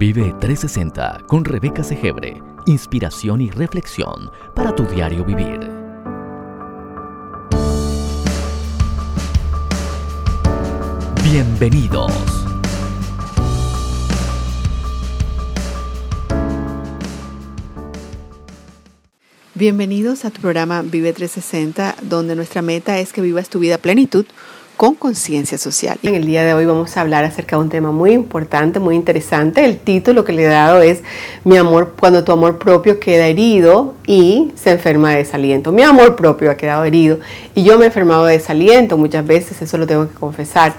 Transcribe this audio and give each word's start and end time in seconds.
Vive 0.00 0.34
360 0.40 1.24
con 1.26 1.44
Rebeca 1.44 1.84
Segebre. 1.84 2.42
Inspiración 2.64 3.42
y 3.42 3.50
reflexión 3.50 4.30
para 4.54 4.74
tu 4.74 4.86
diario 4.86 5.26
vivir. 5.26 5.60
Bienvenidos. 11.22 12.10
Bienvenidos 19.54 20.24
a 20.24 20.30
tu 20.30 20.40
programa 20.40 20.80
Vive 20.80 21.12
360, 21.12 21.96
donde 22.04 22.34
nuestra 22.36 22.62
meta 22.62 22.98
es 23.00 23.12
que 23.12 23.20
vivas 23.20 23.50
tu 23.50 23.58
vida 23.58 23.74
a 23.74 23.78
plenitud 23.78 24.24
con 24.80 24.94
conciencia 24.94 25.58
social. 25.58 25.98
En 26.02 26.14
el 26.14 26.24
día 26.24 26.42
de 26.42 26.54
hoy 26.54 26.64
vamos 26.64 26.96
a 26.96 27.02
hablar 27.02 27.22
acerca 27.22 27.56
de 27.56 27.62
un 27.64 27.68
tema 27.68 27.92
muy 27.92 28.12
importante, 28.12 28.80
muy 28.80 28.96
interesante. 28.96 29.62
El 29.62 29.76
título 29.76 30.24
que 30.24 30.32
le 30.32 30.44
he 30.44 30.46
dado 30.46 30.80
es 30.80 31.02
Mi 31.44 31.58
amor, 31.58 31.96
cuando 32.00 32.24
tu 32.24 32.32
amor 32.32 32.58
propio 32.58 32.98
queda 32.98 33.26
herido 33.26 33.92
y 34.06 34.52
se 34.54 34.70
enferma 34.70 35.10
de 35.10 35.16
desaliento. 35.16 35.70
Mi 35.70 35.82
amor 35.82 36.16
propio 36.16 36.50
ha 36.50 36.54
quedado 36.54 36.84
herido 36.84 37.20
y 37.54 37.62
yo 37.62 37.76
me 37.76 37.84
he 37.84 37.86
enfermado 37.88 38.24
de 38.24 38.38
desaliento. 38.38 38.96
Muchas 38.96 39.26
veces 39.26 39.60
eso 39.60 39.76
lo 39.76 39.86
tengo 39.86 40.08
que 40.08 40.14
confesar. 40.14 40.72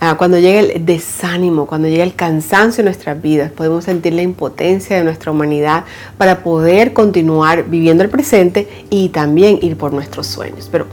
Ah, 0.00 0.16
cuando 0.18 0.38
llega 0.40 0.58
el 0.58 0.84
desánimo, 0.84 1.66
cuando 1.66 1.86
llega 1.86 2.02
el 2.02 2.14
cansancio 2.16 2.82
en 2.82 2.86
nuestras 2.86 3.22
vidas, 3.22 3.52
podemos 3.52 3.84
sentir 3.84 4.14
la 4.14 4.22
impotencia 4.22 4.96
de 4.96 5.04
nuestra 5.04 5.30
humanidad 5.30 5.84
para 6.18 6.42
poder 6.42 6.92
continuar 6.92 7.66
viviendo 7.70 8.02
el 8.02 8.10
presente 8.10 8.68
y 8.90 9.10
también 9.10 9.60
ir 9.62 9.76
por 9.76 9.92
nuestros 9.92 10.26
sueños. 10.26 10.68
Pero 10.70 10.86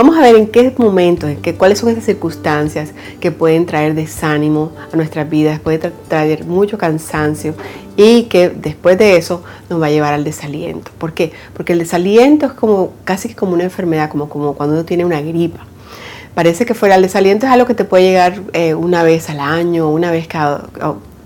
Vamos 0.00 0.16
a 0.16 0.22
ver 0.22 0.34
en 0.34 0.46
qué 0.46 0.72
momentos, 0.78 1.28
en 1.28 1.36
qué, 1.42 1.54
cuáles 1.56 1.78
son 1.78 1.90
esas 1.90 2.06
circunstancias 2.06 2.94
que 3.20 3.30
pueden 3.30 3.66
traer 3.66 3.94
desánimo 3.94 4.72
a 4.90 4.96
nuestras 4.96 5.28
vidas, 5.28 5.60
puede 5.60 5.78
traer 6.08 6.46
mucho 6.46 6.78
cansancio 6.78 7.52
y 7.98 8.22
que 8.22 8.48
después 8.48 8.96
de 8.96 9.18
eso 9.18 9.42
nos 9.68 9.78
va 9.78 9.88
a 9.88 9.90
llevar 9.90 10.14
al 10.14 10.24
desaliento. 10.24 10.90
¿Por 10.96 11.12
qué? 11.12 11.32
Porque 11.52 11.74
el 11.74 11.80
desaliento 11.80 12.46
es 12.46 12.52
como 12.52 12.94
casi 13.04 13.34
como 13.34 13.52
una 13.52 13.64
enfermedad, 13.64 14.08
como, 14.08 14.30
como 14.30 14.54
cuando 14.54 14.74
uno 14.76 14.86
tiene 14.86 15.04
una 15.04 15.20
gripa. 15.20 15.66
Parece 16.34 16.64
que 16.64 16.72
fuera 16.72 16.94
el 16.94 17.02
desaliento 17.02 17.44
es 17.44 17.52
algo 17.52 17.66
que 17.66 17.74
te 17.74 17.84
puede 17.84 18.04
llegar 18.04 18.40
eh, 18.54 18.72
una 18.72 19.02
vez 19.02 19.28
al 19.28 19.40
año, 19.40 19.90
una 19.90 20.10
vez 20.10 20.26
cada 20.26 20.64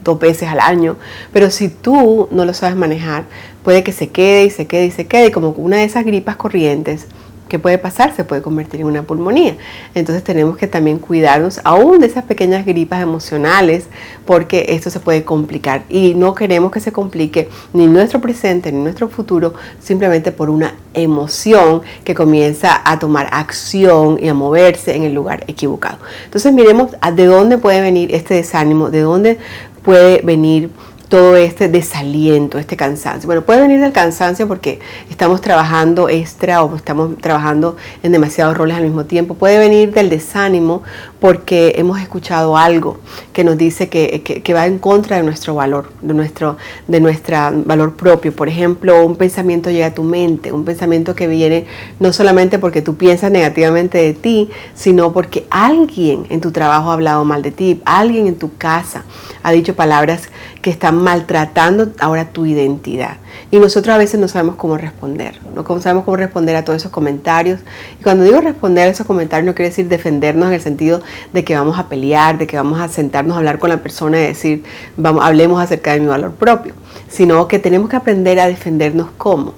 dos 0.03 0.19
veces 0.19 0.49
al 0.49 0.59
año, 0.59 0.97
pero 1.33 1.49
si 1.53 1.69
tú 1.69 2.29
no 2.33 2.45
lo 2.45 2.53
sabes 2.53 2.75
manejar, 2.75 3.23
puede 3.63 3.85
que 3.85 3.93
se 3.93 4.09
quede 4.09 4.47
y 4.47 4.51
se 4.51 4.67
quede 4.67 4.87
y 4.87 4.91
se 4.91 5.07
quede, 5.07 5.31
como 5.31 5.51
una 5.51 5.77
de 5.77 5.85
esas 5.85 6.05
gripas 6.05 6.35
corrientes 6.35 7.07
¿Qué 7.55 7.61
puede 7.61 7.79
pasar? 7.79 8.13
Se 8.17 8.25
puede 8.25 8.43
convertir 8.43 8.81
en 8.81 8.89
una 8.89 9.05
pulmonía. 9.05 9.57
Entonces 9.95 10.25
tenemos 10.25 10.57
que 10.57 10.67
también 10.67 10.99
cuidarnos 10.99 11.61
aún 11.63 12.01
de 12.01 12.09
esas 12.09 12.25
pequeñas 12.25 12.67
gripas 12.67 13.01
emocionales 13.01 13.87
porque 14.27 14.67
esto 14.71 14.91
se 14.91 14.99
puede 14.99 15.23
complicar 15.23 15.85
y 15.89 16.15
no 16.15 16.35
queremos 16.35 16.73
que 16.73 16.81
se 16.81 16.91
complique 16.91 17.49
ni 17.73 17.87
nuestro 17.87 18.21
presente 18.21 18.73
ni 18.73 18.83
nuestro 18.83 19.09
futuro 19.09 19.55
simplemente 19.79 20.33
por 20.33 20.51
una 20.51 20.75
emoción 20.95 21.83
que 22.03 22.13
comienza 22.13 22.83
a 22.85 22.99
tomar 22.99 23.29
acción 23.31 24.19
y 24.21 24.27
a 24.27 24.35
moverse 24.35 24.97
en 24.97 25.05
el 25.05 25.15
lugar 25.15 25.45
equivocado. 25.47 25.99
Entonces 26.25 26.53
miremos 26.53 26.91
de 27.15 27.27
dónde 27.27 27.57
puede 27.59 27.81
venir 27.81 28.13
este 28.13 28.35
desánimo, 28.35 28.91
de 28.91 29.03
dónde 29.03 29.39
puede 29.85 30.23
venir 30.23 30.71
todo 31.09 31.37
este 31.37 31.69
desaliento, 31.69 32.59
este 32.59 32.77
cansancio. 32.77 33.27
Bueno, 33.27 33.43
puede 33.43 33.61
venir 33.61 33.81
del 33.81 33.93
cansancio 33.93 34.49
porque 34.49 34.81
estamos 35.11 35.41
trabajando 35.41 36.09
extra 36.09 36.65
o 36.65 36.75
estamos 36.77 37.17
trabajando 37.19 37.77
en 38.03 38.13
demasiados 38.13 38.57
roles 38.57 38.77
al 38.77 38.85
mismo 38.85 39.05
tiempo. 39.05 39.35
Puede 39.35 39.59
venir 39.59 39.93
del 39.93 40.09
desánimo 40.09 40.83
porque 41.21 41.75
hemos 41.77 42.01
escuchado 42.01 42.57
algo 42.57 42.99
que 43.33 43.45
nos 43.45 43.57
dice 43.57 43.89
que, 43.89 44.55
va 44.55 44.67
en 44.67 44.79
contra 44.79 45.17
de 45.17 45.23
nuestro 45.23 45.55
valor, 45.55 45.91
de 46.01 46.15
nuestro 46.15 46.57
de 46.87 47.01
nuestra 47.01 47.51
valor 47.55 47.97
propio. 47.97 48.35
Por 48.35 48.49
ejemplo, 48.49 49.05
un 49.05 49.17
pensamiento 49.17 49.71
llega 49.71 49.87
a 49.87 49.95
tu 49.95 50.03
mente, 50.03 50.53
un 50.53 50.65
pensamiento 50.65 51.15
que 51.15 51.27
viene 51.27 51.67
no 52.01 52.13
solamente 52.13 52.59
porque 52.59 52.83
tú 52.83 52.97
piensas 52.97 53.31
negativamente 53.31 53.99
de 53.99 54.15
ti, 54.15 54.51
sino 54.75 55.13
porque 55.13 55.47
alguien 55.51 56.27
en 56.31 56.41
tu 56.41 56.51
trabajo 56.51 56.91
ha 56.91 56.95
hablado 56.95 57.25
mal 57.25 57.43
de 57.43 57.51
ti, 57.51 57.83
alguien 57.85 58.27
en 58.27 58.37
tu 58.37 58.57
casa 58.57 59.05
ha 59.43 59.53
dicho 59.53 59.75
palabras 59.75 60.29
que 60.65 60.71
están 60.71 60.97
maltratando 60.97 61.93
ahora 62.01 62.31
tu 62.31 62.47
identidad. 62.47 63.19
Y 63.51 63.59
nosotros 63.59 63.95
a 63.95 63.99
veces 63.99 64.19
no 64.19 64.29
sabemos 64.29 64.57
cómo 64.57 64.79
responder, 64.79 65.39
no 65.55 65.63
sabemos 65.79 66.05
cómo 66.05 66.17
responder 66.17 66.57
a 66.57 66.65
todos 66.65 66.79
esos 66.81 66.91
comentarios. 66.91 67.61
Y 68.01 68.03
cuando 68.03 68.25
digo 68.25 68.41
responder 68.41 68.89
a 68.89 68.91
esos 68.91 69.07
comentarios 69.07 69.45
no 69.45 69.55
quiere 69.55 69.69
decir 69.69 69.89
defendernos 69.89 70.49
en 70.49 70.55
el 70.55 70.63
sentido 70.63 71.03
de 71.35 71.45
que 71.45 71.55
vamos 71.55 71.79
a 71.79 71.91
pelear, 71.91 72.39
de 72.39 72.47
que 72.47 72.57
vamos 72.57 72.81
a 72.81 72.89
sentarnos 72.89 73.35
a 73.35 73.41
hablar 73.41 73.59
con 73.59 73.69
la 73.69 73.83
persona 73.83 74.19
y 74.19 74.23
decir, 74.23 74.65
vamos, 74.97 75.23
hablemos 75.23 75.63
acerca 75.63 75.93
de 75.93 76.01
mi 76.01 76.07
valor 76.07 76.33
propio, 76.33 76.73
sino 77.09 77.47
que 77.47 77.59
tenemos 77.59 77.91
que 77.91 77.97
aprender 77.97 78.41
a 78.41 78.47
defendernos 78.47 79.09
como 79.19 79.53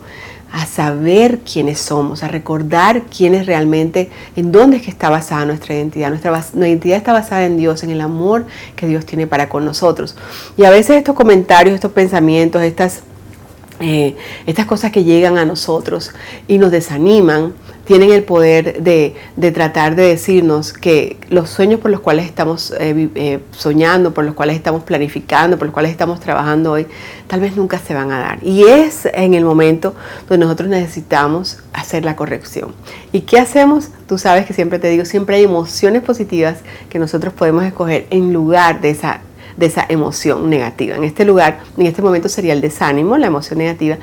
a 0.57 0.65
saber 0.65 1.41
quiénes 1.41 1.79
somos, 1.79 2.23
a 2.23 2.29
recordar 2.29 3.03
quiénes 3.15 3.45
realmente, 3.45 4.09
en 4.37 4.53
dónde 4.53 4.79
es 4.79 4.83
que 4.83 4.91
está 4.91 5.11
basada 5.11 5.45
nuestra 5.45 5.75
identidad. 5.75 6.09
Nuestra, 6.09 6.43
identidad 6.67 6.97
está 6.97 7.13
basada 7.13 7.45
en 7.45 7.59
Dios, 7.59 7.83
en 7.83 7.91
el 7.91 8.01
amor 8.01 8.47
que 8.75 8.87
Dios 8.87 9.05
tiene 9.05 9.27
para 9.27 9.51
con 9.51 9.67
nosotros. 9.67 10.17
Y 10.57 10.65
a 10.65 10.71
veces 10.71 10.97
estos 10.97 11.15
comentarios, 11.15 11.75
estos 11.75 11.93
pensamientos, 11.93 12.63
estas 12.63 13.03
eh, 13.81 14.17
estas 14.47 14.65
cosas 14.65 14.91
que 14.91 15.05
llegan 15.05 15.37
a 15.37 15.45
nosotros 15.45 16.13
y 16.49 16.57
nos 16.57 16.71
desaniman, 16.71 17.53
tienen 17.87 18.11
el 18.11 18.25
poder 18.25 18.83
de, 18.83 19.15
tratar 19.53 19.95
de 19.95 20.03
decirnos 20.03 20.73
que 20.73 21.17
los 21.31 21.49
sueños 21.49 21.81
por 21.81 21.91
los 21.91 22.01
cuales 22.01 22.27
estamos 22.27 22.75
eh, 22.79 23.09
eh, 23.15 23.39
soñando, 23.53 24.13
por 24.13 24.25
los 24.25 24.35
cuales 24.35 24.57
estamos 24.57 24.83
planificando, 24.83 25.57
por 25.57 25.69
los 25.69 25.73
cuales 25.73 25.93
estamos 25.93 26.21
trabajando 26.21 26.73
hoy, 26.73 26.87
tal 27.29 27.41
vez 27.41 27.57
nunca 27.57 27.79
se 27.79 27.95
van 27.95 28.11
a 28.11 28.19
dar. 28.19 28.39
Y 28.43 28.65
es 28.65 29.07
en 29.15 29.35
el 29.35 29.45
momento 29.45 29.95
donde 30.29 30.45
nosotros 30.45 30.69
necesitamos 30.69 31.59
hacer 31.73 32.05
la 32.05 32.17
corrección. 32.17 32.75
¿Y 33.13 33.21
qué 33.21 33.39
hacemos? 33.39 33.91
Tú 34.09 34.19
sabes 34.19 34.47
que 34.47 34.53
siempre 34.53 34.79
te 34.79 34.89
digo, 34.89 35.05
siempre 35.05 35.37
hay 35.37 35.45
emociones 35.45 36.03
positivas 36.03 36.59
que 36.91 36.99
nosotros 36.99 37.33
podemos 37.35 37.65
escoger 37.65 38.07
en 38.11 38.33
lugar 38.33 38.81
de 38.81 38.91
esa 38.91 39.21
de 39.57 39.67
esa 39.67 39.87
emoción 39.89 40.51
negativa. 40.51 40.97
En 40.97 41.05
este 41.05 41.25
lugar, 41.25 41.61
en 41.77 41.87
este 41.87 42.03
momento 42.03 42.29
sería 42.29 42.53
el 42.53 42.61
desánimo, 42.61 43.17
la 43.17 43.27
emoción 43.27 43.59
negativa, 43.59 43.99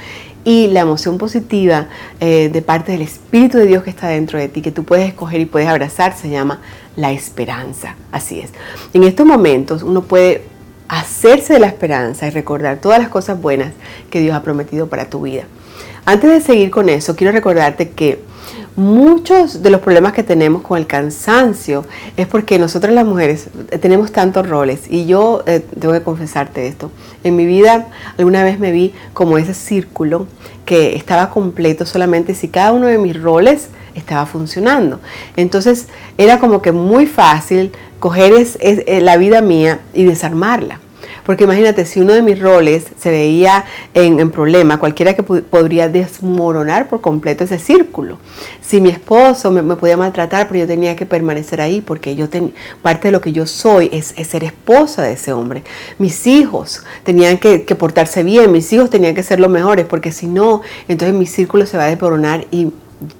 y 0.45 0.67
la 0.67 0.81
emoción 0.81 1.17
positiva 1.17 1.87
eh, 2.19 2.49
de 2.51 2.61
parte 2.61 2.91
del 2.91 3.01
Espíritu 3.01 3.57
de 3.57 3.65
Dios 3.65 3.83
que 3.83 3.89
está 3.89 4.09
dentro 4.09 4.37
de 4.37 4.49
ti, 4.49 4.61
que 4.61 4.71
tú 4.71 4.83
puedes 4.83 5.07
escoger 5.07 5.39
y 5.39 5.45
puedes 5.45 5.69
abrazar, 5.69 6.17
se 6.17 6.29
llama 6.29 6.59
la 6.95 7.11
esperanza. 7.11 7.95
Así 8.11 8.39
es. 8.39 8.51
En 8.93 9.03
estos 9.03 9.25
momentos 9.25 9.83
uno 9.83 10.03
puede 10.03 10.43
hacerse 10.89 11.53
de 11.53 11.59
la 11.59 11.67
esperanza 11.67 12.27
y 12.27 12.29
recordar 12.29 12.77
todas 12.77 12.99
las 12.99 13.09
cosas 13.09 13.41
buenas 13.41 13.73
que 14.09 14.19
Dios 14.19 14.35
ha 14.35 14.43
prometido 14.43 14.87
para 14.87 15.09
tu 15.09 15.21
vida. 15.21 15.43
Antes 16.05 16.29
de 16.29 16.41
seguir 16.41 16.69
con 16.69 16.89
eso, 16.89 17.15
quiero 17.15 17.31
recordarte 17.31 17.89
que 17.91 18.21
Muchos 18.75 19.61
de 19.61 19.69
los 19.69 19.81
problemas 19.81 20.13
que 20.13 20.23
tenemos 20.23 20.63
con 20.63 20.79
el 20.79 20.87
cansancio 20.87 21.85
es 22.17 22.25
porque 22.25 22.57
nosotras 22.57 22.91
las 22.91 23.05
mujeres 23.05 23.49
tenemos 23.79 24.11
tantos 24.11 24.49
roles 24.49 24.89
y 24.89 25.05
yo 25.05 25.43
eh, 25.45 25.63
tengo 25.79 25.93
que 25.93 26.01
confesarte 26.01 26.65
esto. 26.65 26.89
En 27.23 27.35
mi 27.35 27.45
vida 27.45 27.87
alguna 28.17 28.43
vez 28.43 28.57
me 28.57 28.71
vi 28.71 28.91
como 29.13 29.37
ese 29.37 29.53
círculo 29.53 30.25
que 30.65 30.95
estaba 30.95 31.29
completo 31.29 31.85
solamente 31.85 32.33
si 32.33 32.47
cada 32.47 32.71
uno 32.71 32.87
de 32.87 32.97
mis 32.97 33.21
roles 33.21 33.67
estaba 33.93 34.25
funcionando. 34.25 34.99
Entonces 35.37 35.87
era 36.17 36.39
como 36.39 36.63
que 36.63 36.71
muy 36.71 37.05
fácil 37.05 37.71
coger 37.99 38.33
la 38.87 39.17
vida 39.17 39.41
mía 39.41 39.81
y 39.93 40.03
desarmarla. 40.03 40.79
Porque 41.25 41.45
imagínate, 41.45 41.85
si 41.85 41.99
uno 41.99 42.13
de 42.13 42.21
mis 42.21 42.39
roles 42.39 42.85
se 42.99 43.09
veía 43.09 43.65
en, 43.93 44.31
problema, 44.31 44.77
cualquiera 44.79 45.13
que 45.13 45.23
podría 45.23 45.89
desmoronar 45.89 46.89
por 46.89 47.01
completo 47.01 47.43
ese 47.43 47.59
círculo. 47.59 48.17
Si 48.61 48.81
mi 48.81 48.89
esposo 48.89 49.51
me, 49.51 49.75
podía 49.75 49.97
maltratar, 49.97 50.47
pero 50.47 50.61
yo 50.61 50.67
tenía 50.67 50.95
que 50.95 51.05
permanecer 51.05 51.61
ahí 51.61 51.81
porque 51.81 52.15
yo 52.15 52.27
parte 52.81 53.07
de 53.07 53.11
lo 53.11 53.21
que 53.21 53.31
yo 53.31 53.45
soy 53.45 53.89
es, 53.91 54.13
ser 54.27 54.43
esposa 54.43 55.03
de 55.03 55.13
ese 55.13 55.33
hombre. 55.33 55.63
Mis 55.97 56.27
hijos 56.27 56.83
tenían 57.03 57.37
que 57.37 57.75
portarse 57.75 58.23
bien, 58.23 58.51
mis 58.51 58.71
hijos 58.73 58.89
tenían 58.89 59.15
que 59.15 59.23
ser 59.23 59.39
los 59.39 59.49
mejores, 59.49 59.85
porque 59.85 60.11
si 60.11 60.27
no, 60.27 60.61
entonces 60.87 61.15
mi 61.15 61.25
círculo 61.25 61.65
se 61.65 61.77
va 61.77 61.85
a 61.85 61.87
desmoronar 61.87 62.45
y 62.51 62.71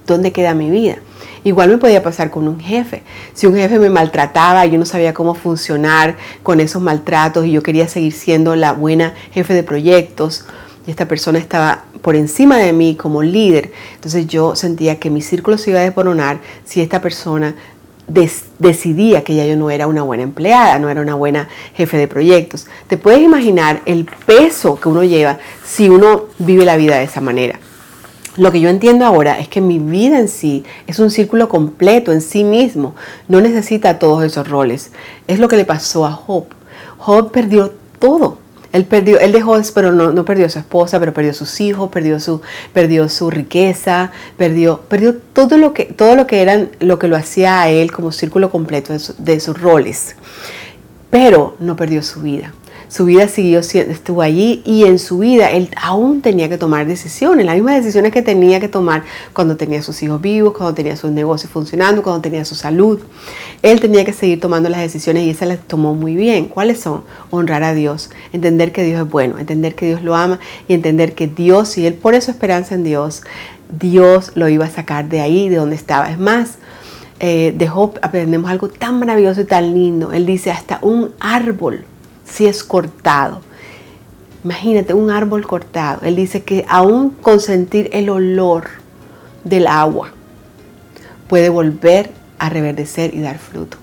¿dónde 0.06 0.32
queda 0.32 0.54
mi 0.54 0.70
vida? 0.70 0.96
Igual 1.44 1.68
me 1.68 1.78
podía 1.78 2.02
pasar 2.02 2.30
con 2.30 2.48
un 2.48 2.58
jefe. 2.58 3.02
Si 3.34 3.46
un 3.46 3.54
jefe 3.54 3.78
me 3.78 3.90
maltrataba, 3.90 4.64
yo 4.64 4.78
no 4.78 4.86
sabía 4.86 5.12
cómo 5.12 5.34
funcionar 5.34 6.16
con 6.42 6.58
esos 6.58 6.80
maltratos 6.80 7.44
y 7.44 7.52
yo 7.52 7.62
quería 7.62 7.86
seguir 7.86 8.14
siendo 8.14 8.56
la 8.56 8.72
buena 8.72 9.12
jefe 9.30 9.52
de 9.52 9.62
proyectos. 9.62 10.46
Y 10.86 10.90
esta 10.90 11.06
persona 11.06 11.38
estaba 11.38 11.84
por 12.00 12.16
encima 12.16 12.56
de 12.56 12.72
mí 12.72 12.96
como 12.96 13.22
líder. 13.22 13.72
Entonces 13.94 14.26
yo 14.26 14.56
sentía 14.56 14.98
que 14.98 15.10
mi 15.10 15.20
círculo 15.20 15.58
se 15.58 15.70
iba 15.70 15.80
a 15.80 15.82
desmoronar 15.82 16.40
si 16.64 16.80
esta 16.80 17.02
persona 17.02 17.54
decidía 18.58 19.22
que 19.22 19.34
ya 19.34 19.44
yo 19.44 19.56
no 19.56 19.70
era 19.70 19.86
una 19.86 20.02
buena 20.02 20.22
empleada, 20.22 20.78
no 20.78 20.88
era 20.88 21.00
una 21.02 21.14
buena 21.14 21.48
jefe 21.74 21.98
de 21.98 22.08
proyectos. 22.08 22.66
Te 22.86 22.96
puedes 22.96 23.20
imaginar 23.20 23.82
el 23.84 24.06
peso 24.26 24.80
que 24.80 24.88
uno 24.88 25.04
lleva 25.04 25.38
si 25.62 25.90
uno 25.90 26.24
vive 26.38 26.64
la 26.64 26.76
vida 26.76 26.96
de 26.96 27.04
esa 27.04 27.20
manera. 27.20 27.58
Lo 28.36 28.50
que 28.50 28.60
yo 28.60 28.68
entiendo 28.68 29.04
ahora 29.04 29.38
es 29.38 29.46
que 29.46 29.60
mi 29.60 29.78
vida 29.78 30.18
en 30.18 30.28
sí 30.28 30.64
es 30.88 30.98
un 30.98 31.10
círculo 31.10 31.48
completo 31.48 32.10
en 32.10 32.20
sí 32.20 32.42
mismo. 32.42 32.96
No 33.28 33.40
necesita 33.40 34.00
todos 34.00 34.24
esos 34.24 34.48
roles. 34.48 34.90
Es 35.28 35.38
lo 35.38 35.48
que 35.48 35.56
le 35.56 35.64
pasó 35.64 36.04
a 36.04 36.12
Job. 36.12 36.46
Job 36.98 37.30
perdió 37.30 37.72
todo. 38.00 38.38
Él 38.72 38.86
perdió, 38.86 39.20
él 39.20 39.30
dejó, 39.30 39.56
pero 39.72 39.92
no, 39.92 40.10
no 40.10 40.24
perdió 40.24 40.46
a 40.46 40.48
su 40.48 40.58
esposa, 40.58 40.98
pero 40.98 41.14
perdió 41.14 41.32
sus 41.32 41.60
hijos, 41.60 41.90
perdió 41.90 42.18
su, 42.18 42.40
perdió 42.72 43.08
su 43.08 43.30
riqueza, 43.30 44.10
perdió, 44.36 44.80
perdió 44.80 45.14
todo 45.14 45.56
lo 45.56 45.72
que, 45.72 45.84
todo 45.84 46.16
lo 46.16 46.26
que 46.26 46.42
eran, 46.42 46.70
lo 46.80 46.98
que 46.98 47.06
lo 47.06 47.16
hacía 47.16 47.62
a 47.62 47.68
él 47.68 47.92
como 47.92 48.10
círculo 48.10 48.50
completo 48.50 48.92
de 49.18 49.38
sus 49.38 49.60
roles. 49.60 50.16
Pero 51.10 51.54
no 51.60 51.76
perdió 51.76 52.02
su 52.02 52.20
vida 52.20 52.52
su 52.88 53.04
vida 53.04 53.28
siguió, 53.28 53.60
estuvo 53.60 54.22
allí 54.22 54.62
y 54.64 54.84
en 54.84 54.98
su 54.98 55.18
vida 55.18 55.50
él 55.50 55.70
aún 55.80 56.22
tenía 56.22 56.48
que 56.48 56.58
tomar 56.58 56.86
decisiones, 56.86 57.44
las 57.44 57.54
mismas 57.54 57.76
decisiones 57.76 58.12
que 58.12 58.22
tenía 58.22 58.60
que 58.60 58.68
tomar 58.68 59.04
cuando 59.32 59.56
tenía 59.56 59.82
sus 59.82 60.02
hijos 60.02 60.20
vivos, 60.20 60.54
cuando 60.54 60.74
tenía 60.74 60.96
sus 60.96 61.10
negocios 61.10 61.50
funcionando, 61.50 62.02
cuando 62.02 62.22
tenía 62.22 62.44
su 62.44 62.54
salud. 62.54 63.00
Él 63.62 63.80
tenía 63.80 64.04
que 64.04 64.12
seguir 64.12 64.40
tomando 64.40 64.68
las 64.68 64.80
decisiones 64.80 65.24
y 65.24 65.30
esas 65.30 65.48
las 65.48 65.58
tomó 65.60 65.94
muy 65.94 66.14
bien. 66.14 66.46
¿Cuáles 66.46 66.80
son? 66.80 67.02
Honrar 67.30 67.62
a 67.62 67.74
Dios, 67.74 68.10
entender 68.32 68.72
que 68.72 68.82
Dios 68.82 69.02
es 69.02 69.10
bueno, 69.10 69.38
entender 69.38 69.74
que 69.74 69.86
Dios 69.86 70.02
lo 70.02 70.14
ama 70.14 70.38
y 70.68 70.74
entender 70.74 71.14
que 71.14 71.26
Dios, 71.26 71.78
y 71.78 71.86
él 71.86 71.94
pone 71.94 72.20
su 72.20 72.30
esperanza 72.30 72.74
en 72.74 72.84
Dios, 72.84 73.22
Dios 73.78 74.32
lo 74.34 74.48
iba 74.48 74.66
a 74.66 74.70
sacar 74.70 75.08
de 75.08 75.20
ahí, 75.20 75.48
de 75.48 75.56
donde 75.56 75.76
estaba. 75.76 76.10
Es 76.10 76.18
más, 76.18 76.58
eh, 77.20 77.56
aprendemos 78.02 78.50
algo 78.50 78.68
tan 78.68 78.98
maravilloso 78.98 79.40
y 79.40 79.44
tan 79.44 79.72
lindo. 79.72 80.12
Él 80.12 80.26
dice, 80.26 80.50
hasta 80.50 80.78
un 80.82 81.12
árbol 81.20 81.84
si 82.34 82.46
es 82.46 82.64
cortado. 82.64 83.40
Imagínate 84.42 84.92
un 84.92 85.10
árbol 85.10 85.46
cortado. 85.46 86.00
Él 86.02 86.16
dice 86.16 86.42
que 86.42 86.64
aún 86.68 87.10
con 87.10 87.40
sentir 87.40 87.88
el 87.92 88.10
olor 88.10 88.64
del 89.44 89.66
agua 89.66 90.10
puede 91.28 91.48
volver 91.48 92.10
a 92.38 92.48
reverdecer 92.48 93.14
y 93.14 93.20
dar 93.20 93.38
fruto. 93.38 93.78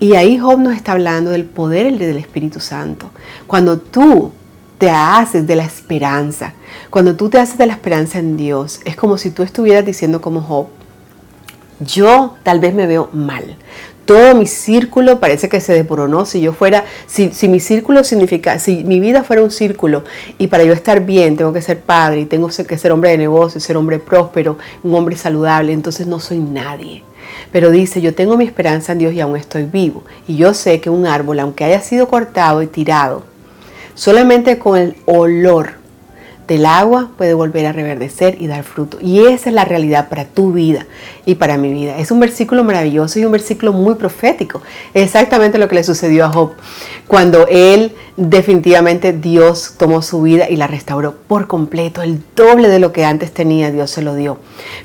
Y 0.00 0.14
ahí 0.14 0.38
Job 0.38 0.58
nos 0.58 0.74
está 0.74 0.92
hablando 0.92 1.30
del 1.30 1.44
poder 1.44 1.96
del 1.98 2.16
Espíritu 2.16 2.58
Santo. 2.58 3.10
Cuando 3.46 3.78
tú 3.78 4.32
te 4.78 4.88
haces 4.88 5.46
de 5.46 5.56
la 5.56 5.64
esperanza, 5.64 6.54
cuando 6.88 7.14
tú 7.14 7.28
te 7.28 7.38
haces 7.38 7.58
de 7.58 7.66
la 7.66 7.74
esperanza 7.74 8.18
en 8.18 8.38
Dios, 8.38 8.80
es 8.86 8.96
como 8.96 9.18
si 9.18 9.30
tú 9.30 9.42
estuvieras 9.42 9.84
diciendo 9.84 10.22
como 10.22 10.40
Job, 10.40 10.68
yo 11.80 12.36
tal 12.42 12.60
vez 12.60 12.74
me 12.74 12.86
veo 12.86 13.10
mal, 13.12 13.56
todo 14.10 14.34
mi 14.34 14.46
círculo 14.46 15.20
parece 15.20 15.48
que 15.48 15.60
se 15.60 15.72
desboronó. 15.72 16.26
Si 16.26 16.40
yo 16.40 16.52
fuera, 16.52 16.84
si, 17.06 17.30
mi 17.46 17.60
círculo 17.60 18.02
significa, 18.02 18.58
si 18.58 18.82
mi 18.82 18.98
vida 18.98 19.22
fuera 19.22 19.40
un 19.40 19.52
círculo 19.52 20.02
y 20.36 20.48
para 20.48 20.64
yo 20.64 20.72
estar 20.72 21.06
bien 21.06 21.36
tengo 21.36 21.52
que 21.52 21.62
ser 21.62 21.78
padre 21.78 22.22
y 22.22 22.24
tengo 22.24 22.48
que 22.48 22.76
ser 22.76 22.90
hombre 22.90 23.10
de 23.10 23.18
negocio, 23.18 23.60
ser 23.60 23.76
hombre 23.76 24.00
próspero, 24.00 24.58
un 24.82 24.96
hombre 24.96 25.14
saludable, 25.14 25.72
entonces 25.72 26.08
no 26.08 26.18
soy 26.18 26.40
nadie. 26.40 27.04
Pero 27.52 27.70
dice, 27.70 28.00
yo 28.00 28.12
tengo 28.12 28.36
mi 28.36 28.44
esperanza 28.44 28.90
en 28.90 28.98
Dios 28.98 29.12
y 29.12 29.20
aún 29.20 29.36
estoy 29.36 29.62
vivo. 29.62 30.02
Y 30.26 30.34
yo 30.36 30.54
sé 30.54 30.80
que 30.80 30.90
un 30.90 31.06
árbol, 31.06 31.38
aunque 31.38 31.62
haya 31.62 31.80
sido 31.80 32.08
cortado 32.08 32.62
y 32.62 32.66
tirado, 32.66 33.22
solamente 33.94 34.58
con 34.58 34.76
el 34.76 34.96
olor 35.06 35.79
del 36.50 36.66
agua 36.66 37.10
puede 37.16 37.32
volver 37.32 37.64
a 37.66 37.72
reverdecer 37.72 38.36
y 38.42 38.48
dar 38.48 38.64
fruto. 38.64 38.98
Y 39.00 39.20
esa 39.20 39.50
es 39.50 39.54
la 39.54 39.64
realidad 39.64 40.08
para 40.08 40.24
tu 40.24 40.52
vida 40.52 40.84
y 41.24 41.36
para 41.36 41.56
mi 41.56 41.72
vida. 41.72 41.96
Es 41.96 42.10
un 42.10 42.18
versículo 42.18 42.64
maravilloso 42.64 43.20
y 43.20 43.24
un 43.24 43.30
versículo 43.30 43.72
muy 43.72 43.94
profético. 43.94 44.60
exactamente 44.92 45.58
lo 45.58 45.68
que 45.68 45.76
le 45.76 45.84
sucedió 45.84 46.24
a 46.24 46.28
Job 46.30 46.54
cuando 47.06 47.46
él 47.48 47.92
definitivamente 48.16 49.12
Dios 49.12 49.74
tomó 49.78 50.02
su 50.02 50.22
vida 50.22 50.50
y 50.50 50.56
la 50.56 50.66
restauró 50.66 51.14
por 51.28 51.46
completo. 51.46 52.02
El 52.02 52.20
doble 52.34 52.68
de 52.68 52.80
lo 52.80 52.92
que 52.92 53.04
antes 53.04 53.32
tenía 53.32 53.70
Dios 53.70 53.92
se 53.92 54.02
lo 54.02 54.16
dio. 54.16 54.38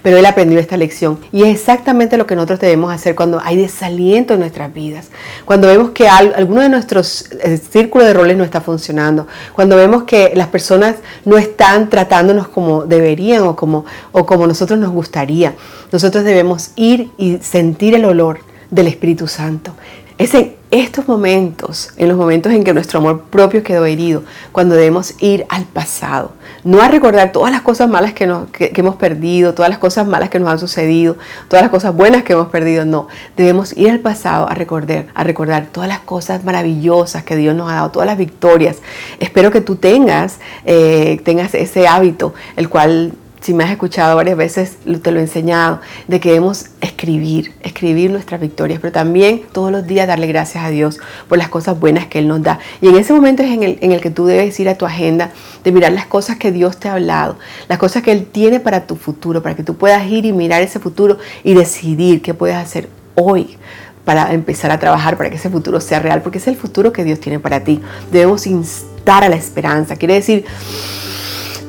Pero 0.04 0.18
él 0.18 0.26
aprendió 0.26 0.60
esta 0.60 0.78
lección 0.78 1.20
y 1.32 1.44
es 1.44 1.50
exactamente 1.50 2.16
lo 2.18 2.28
que 2.28 2.36
nosotros 2.36 2.60
debemos 2.60 2.94
hacer 2.94 3.16
cuando 3.16 3.42
hay 3.44 3.58
desaliento 3.58 4.36
en 4.36 4.40
nuestras 4.40 4.72
vidas. 4.72 5.08
Cuando 5.46 5.68
vemos 5.68 5.90
que 5.92 6.08
alguno 6.08 6.62
de 6.62 6.70
nuestros 6.70 7.32
eh, 7.32 7.58
círculos 7.58 8.08
de 8.08 8.14
roles 8.14 8.38
no 8.38 8.44
está 8.44 8.62
funcionando. 8.62 9.28
Cuando 9.54 9.76
vemos 9.76 10.04
que 10.04 10.32
las 10.36 10.48
personas 10.48 10.98
no 11.26 11.38
están 11.38 11.55
están 11.56 11.90
tratándonos 11.90 12.50
como 12.50 12.86
deberían 12.86 13.44
o 13.44 13.56
como, 13.56 13.86
o 14.12 14.26
como 14.26 14.46
nosotros 14.46 14.78
nos 14.78 14.92
gustaría. 14.92 15.56
Nosotros 15.90 16.26
debemos 16.26 16.72
ir 16.76 17.12
y 17.18 17.38
sentir 17.38 17.96
el 17.96 18.04
olor 18.04 18.40
del 18.70 18.88
Espíritu 18.88 19.26
Santo. 19.28 19.72
Es 20.18 20.34
en 20.34 20.56
estos 20.72 21.10
momentos, 21.10 21.92
en 21.98 22.08
los 22.08 22.18
momentos 22.18 22.54
en 22.54 22.64
que 22.64 22.74
nuestro 22.74 23.00
amor 23.00 23.24
propio 23.24 23.64
quedó 23.64 23.86
herido, 23.86 24.24
cuando 24.54 24.74
debemos 24.74 25.14
ir 25.22 25.46
al 25.50 25.66
pasado, 25.66 26.32
no 26.64 26.82
a 26.82 26.88
recordar 26.88 27.34
todas 27.34 27.52
las 27.52 27.62
cosas 27.62 27.90
malas 27.90 28.14
que, 28.14 28.24
hemos 28.24 28.96
perdido, 28.96 29.54
todas 29.54 29.70
las 29.70 29.78
cosas 29.78 30.08
malas 30.08 30.30
que 30.30 30.40
nos 30.40 30.48
han 30.48 30.58
sucedido, 30.58 31.18
todas 31.50 31.64
las 31.64 31.70
cosas 31.70 31.94
buenas 31.94 32.24
que 32.24 32.32
hemos 32.32 32.48
perdido, 32.48 32.86
no, 32.86 33.10
debemos 33.36 33.76
ir 33.76 33.90
al 33.90 34.00
pasado 34.00 34.48
a 34.48 34.54
recordar, 34.54 35.08
a 35.14 35.26
recordar 35.26 35.68
todas 35.70 35.90
las 35.90 36.00
cosas 36.00 36.46
maravillosas 36.46 37.26
que 37.26 37.36
Dios 37.36 37.54
nos 37.54 37.70
ha 37.70 37.76
dado, 37.76 37.92
todas 37.92 38.08
las 38.08 38.18
victorias. 38.18 38.78
Espero 39.20 39.52
que 39.52 39.60
tú 39.60 39.76
tengas, 39.76 40.40
eh, 40.64 41.20
tengas 41.26 41.54
ese 41.56 41.90
hábito, 41.90 42.34
el 42.56 42.70
cual 42.70 43.12
si 43.46 43.54
me 43.54 43.64
has 43.64 43.70
escuchado 43.70 44.16
varias 44.16 44.36
veces, 44.38 44.78
te 45.04 45.12
lo 45.12 45.20
he 45.20 45.22
enseñado, 45.22 45.80
de 46.08 46.20
que 46.20 46.30
debemos 46.30 46.66
escribir, 46.82 47.54
escribir 47.62 48.10
nuestras 48.10 48.42
victorias, 48.42 48.80
pero 48.82 48.92
también 48.92 49.44
todos 49.52 49.72
los 49.72 49.86
días 49.86 50.08
darle 50.08 50.26
gracias 50.26 50.64
a 50.64 50.70
Dios 50.70 50.98
por 51.30 51.38
las 51.38 51.50
cosas 51.50 51.80
buenas 51.80 52.08
que 52.08 52.18
Él 52.18 52.28
nos 52.28 52.42
da. 52.42 52.58
Y 52.82 52.88
en 52.88 52.96
ese 52.96 53.14
momento 53.14 53.44
es 53.44 53.52
en 53.52 53.62
el, 53.62 53.78
en 53.82 53.92
el 53.92 54.02
que 54.02 54.10
tú 54.10 54.26
debes 54.26 54.60
ir 54.60 54.68
a 54.68 54.80
tu 54.80 54.88
agenda, 54.88 55.30
de 55.64 55.72
mirar 55.72 55.92
las 55.92 56.08
cosas 56.08 56.38
que 56.38 56.52
Dios 56.52 56.78
te 56.78 56.90
ha 56.90 56.94
hablado, 56.94 57.38
las 57.70 57.78
cosas 57.78 58.02
que 58.02 58.12
Él 58.12 58.26
tiene 58.26 58.60
para 58.60 58.88
tu 58.88 58.96
futuro, 58.96 59.44
para 59.44 59.56
que 59.56 59.62
tú 59.62 59.76
puedas 59.76 60.10
ir 60.10 60.26
y 60.26 60.34
mirar 60.34 60.64
ese 60.64 60.80
futuro 60.80 61.20
y 61.44 61.54
decidir 61.54 62.24
qué 62.24 62.34
puedes 62.34 62.56
hacer 62.56 62.90
hoy 63.14 63.60
para 64.06 64.34
empezar 64.34 64.72
a 64.72 64.80
trabajar 64.80 65.18
para 65.18 65.30
que 65.30 65.36
ese 65.36 65.52
futuro 65.52 65.80
sea 65.82 66.00
real, 66.00 66.24
porque 66.24 66.40
es 66.40 66.48
el 66.48 66.56
futuro 66.56 66.92
que 66.92 67.04
Dios 67.04 67.20
tiene 67.20 67.40
para 67.40 67.64
ti. 67.64 67.80
Debemos 68.12 68.48
instar 68.48 69.24
a 69.24 69.30
la 69.30 69.36
esperanza, 69.36 69.98
quiere 69.98 70.16
decir, 70.16 70.46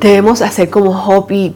debemos 0.00 0.40
hacer 0.40 0.70
como 0.70 0.94
Job 0.94 1.30
y 1.32 1.54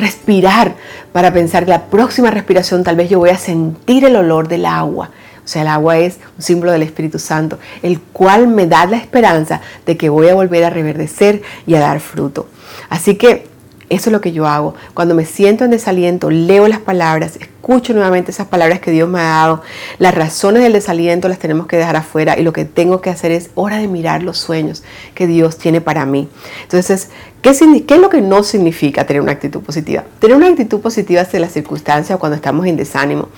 respirar 0.00 0.74
para 1.12 1.32
pensar 1.32 1.64
que 1.64 1.70
la 1.70 1.86
próxima 1.86 2.30
respiración 2.30 2.82
tal 2.82 2.96
vez 2.96 3.08
yo 3.08 3.18
voy 3.18 3.30
a 3.30 3.38
sentir 3.38 4.04
el 4.04 4.16
olor 4.16 4.48
del 4.48 4.66
agua. 4.66 5.10
O 5.44 5.48
sea, 5.48 5.62
el 5.62 5.68
agua 5.68 5.98
es 5.98 6.18
un 6.36 6.42
símbolo 6.42 6.72
del 6.72 6.82
Espíritu 6.82 7.18
Santo, 7.18 7.58
el 7.82 8.00
cual 8.00 8.46
me 8.46 8.66
da 8.66 8.86
la 8.86 8.96
esperanza 8.96 9.60
de 9.86 9.96
que 9.96 10.08
voy 10.08 10.28
a 10.28 10.34
volver 10.34 10.64
a 10.64 10.70
reverdecer 10.70 11.42
y 11.66 11.74
a 11.74 11.80
dar 11.80 12.00
fruto. 12.00 12.48
Así 12.88 13.16
que 13.16 13.48
eso 13.90 14.08
es 14.08 14.12
lo 14.12 14.20
que 14.20 14.30
yo 14.30 14.46
hago. 14.46 14.76
Cuando 14.94 15.16
me 15.16 15.26
siento 15.26 15.64
en 15.64 15.72
desaliento, 15.72 16.30
leo 16.30 16.68
las 16.68 16.78
palabras, 16.78 17.36
escucho 17.36 17.92
nuevamente 17.92 18.30
esas 18.30 18.46
palabras 18.46 18.78
que 18.78 18.92
Dios 18.92 19.08
me 19.08 19.18
ha 19.18 19.24
dado. 19.24 19.62
Las 19.98 20.14
razones 20.14 20.62
del 20.62 20.72
desaliento 20.72 21.28
las 21.28 21.40
tenemos 21.40 21.66
que 21.66 21.76
dejar 21.76 21.96
afuera 21.96 22.38
y 22.38 22.44
lo 22.44 22.52
que 22.52 22.64
tengo 22.64 23.00
que 23.00 23.10
hacer 23.10 23.32
es 23.32 23.50
hora 23.56 23.78
de 23.78 23.88
mirar 23.88 24.22
los 24.22 24.38
sueños 24.38 24.84
que 25.14 25.26
Dios 25.26 25.58
tiene 25.58 25.80
para 25.80 26.06
mí. 26.06 26.28
Entonces, 26.62 27.08
¿qué, 27.42 27.84
¿qué 27.86 27.94
es 27.94 28.00
lo 28.00 28.08
que 28.10 28.20
no 28.20 28.42
significa 28.42 29.06
tener 29.06 29.22
una 29.22 29.32
actitud 29.32 29.60
positiva? 29.60 30.04
Tener 30.18 30.36
una 30.36 30.48
actitud 30.48 30.80
positiva 30.80 31.22
hacia 31.22 31.40
las 31.40 31.52
circunstancias 31.52 32.18
cuando 32.18 32.36
estamos 32.36 32.66
en 32.66 32.76
desánimo 32.76 33.28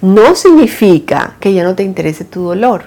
no 0.00 0.34
significa 0.34 1.36
que 1.40 1.52
ya 1.52 1.64
no 1.64 1.74
te 1.74 1.82
interese 1.82 2.24
tu 2.24 2.42
dolor. 2.42 2.84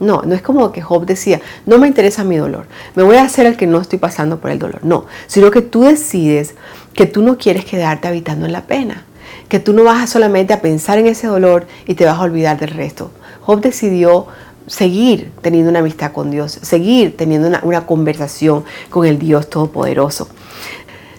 No, 0.00 0.22
no 0.22 0.34
es 0.34 0.42
como 0.42 0.72
que 0.72 0.82
Job 0.82 1.06
decía, 1.06 1.40
no 1.64 1.78
me 1.78 1.86
interesa 1.86 2.24
mi 2.24 2.36
dolor, 2.36 2.66
me 2.96 3.04
voy 3.04 3.18
a 3.18 3.22
hacer 3.22 3.46
el 3.46 3.56
que 3.56 3.68
no 3.68 3.80
estoy 3.80 4.00
pasando 4.00 4.40
por 4.40 4.50
el 4.50 4.58
dolor. 4.58 4.80
No, 4.82 5.06
sino 5.28 5.52
que 5.52 5.62
tú 5.62 5.82
decides 5.82 6.56
que 6.92 7.06
tú 7.06 7.22
no 7.22 7.38
quieres 7.38 7.64
quedarte 7.64 8.08
habitando 8.08 8.46
en 8.46 8.52
la 8.52 8.66
pena, 8.66 9.04
que 9.48 9.60
tú 9.60 9.72
no 9.72 9.84
vas 9.84 10.10
solamente 10.10 10.52
a 10.52 10.60
pensar 10.60 10.98
en 10.98 11.06
ese 11.06 11.28
dolor 11.28 11.66
y 11.86 11.94
te 11.94 12.04
vas 12.04 12.18
a 12.18 12.22
olvidar 12.22 12.58
del 12.58 12.70
resto. 12.70 13.12
Job 13.42 13.60
decidió 13.60 14.26
seguir 14.66 15.30
teniendo 15.40 15.70
una 15.70 15.80
amistad 15.80 16.12
con 16.12 16.30
Dios, 16.30 16.58
seguir 16.62 17.16
teniendo 17.16 17.48
una, 17.48 17.60
una 17.62 17.86
conversación 17.86 18.64
con 18.90 19.06
el 19.06 19.18
Dios 19.18 19.48
Todopoderoso 19.50 20.28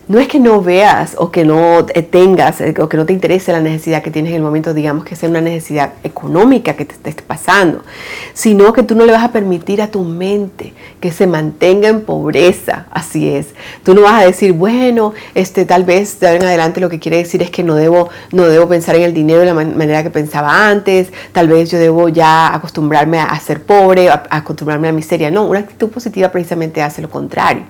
no 0.07 0.19
es 0.19 0.27
que 0.27 0.39
no 0.39 0.61
veas 0.61 1.15
o 1.17 1.31
que 1.31 1.45
no 1.45 1.85
tengas 1.85 2.59
eh, 2.59 2.73
o 2.79 2.89
que 2.89 2.97
no 2.97 3.05
te 3.05 3.13
interese 3.13 3.51
la 3.53 3.61
necesidad 3.61 4.03
que 4.03 4.11
tienes 4.11 4.31
en 4.31 4.37
el 4.37 4.41
momento, 4.41 4.73
digamos 4.73 5.05
que 5.05 5.15
sea 5.15 5.29
una 5.29 5.41
necesidad 5.41 5.93
económica 6.03 6.73
que 6.73 6.85
te 6.85 7.09
esté 7.09 7.23
pasando, 7.23 7.83
sino 8.33 8.73
que 8.73 8.83
tú 8.83 8.95
no 8.95 9.05
le 9.05 9.13
vas 9.13 9.23
a 9.23 9.31
permitir 9.31 9.81
a 9.81 9.87
tu 9.87 10.03
mente 10.03 10.73
que 10.99 11.11
se 11.11 11.25
mantenga 11.25 11.87
en 11.87 12.01
pobreza, 12.01 12.87
así 12.91 13.29
es. 13.29 13.47
Tú 13.83 13.93
no 13.93 14.01
vas 14.01 14.21
a 14.21 14.25
decir, 14.25 14.53
bueno, 14.53 15.13
este 15.35 15.65
tal 15.65 15.85
vez 15.85 16.19
de 16.19 16.27
ahora 16.27 16.39
en 16.39 16.47
adelante 16.47 16.81
lo 16.81 16.89
que 16.89 16.99
quiere 16.99 17.17
decir 17.17 17.41
es 17.41 17.49
que 17.49 17.63
no 17.63 17.75
debo 17.75 18.09
no 18.31 18.43
debo 18.43 18.67
pensar 18.67 18.95
en 18.95 19.03
el 19.03 19.13
dinero 19.13 19.39
de 19.39 19.45
la 19.45 19.53
manera 19.53 20.03
que 20.03 20.09
pensaba 20.09 20.67
antes, 20.67 21.13
tal 21.31 21.47
vez 21.47 21.71
yo 21.71 21.79
debo 21.79 22.09
ya 22.09 22.53
acostumbrarme 22.53 23.19
a, 23.19 23.39
ser 23.39 23.63
pobre, 23.63 24.09
a 24.09 24.23
acostumbrarme 24.29 24.89
a 24.89 24.91
la 24.91 24.95
miseria. 24.95 25.31
No, 25.31 25.45
una 25.45 25.59
actitud 25.59 25.89
positiva 25.89 26.29
precisamente 26.29 26.81
hace 26.81 27.01
lo 27.01 27.09
contrario 27.09 27.63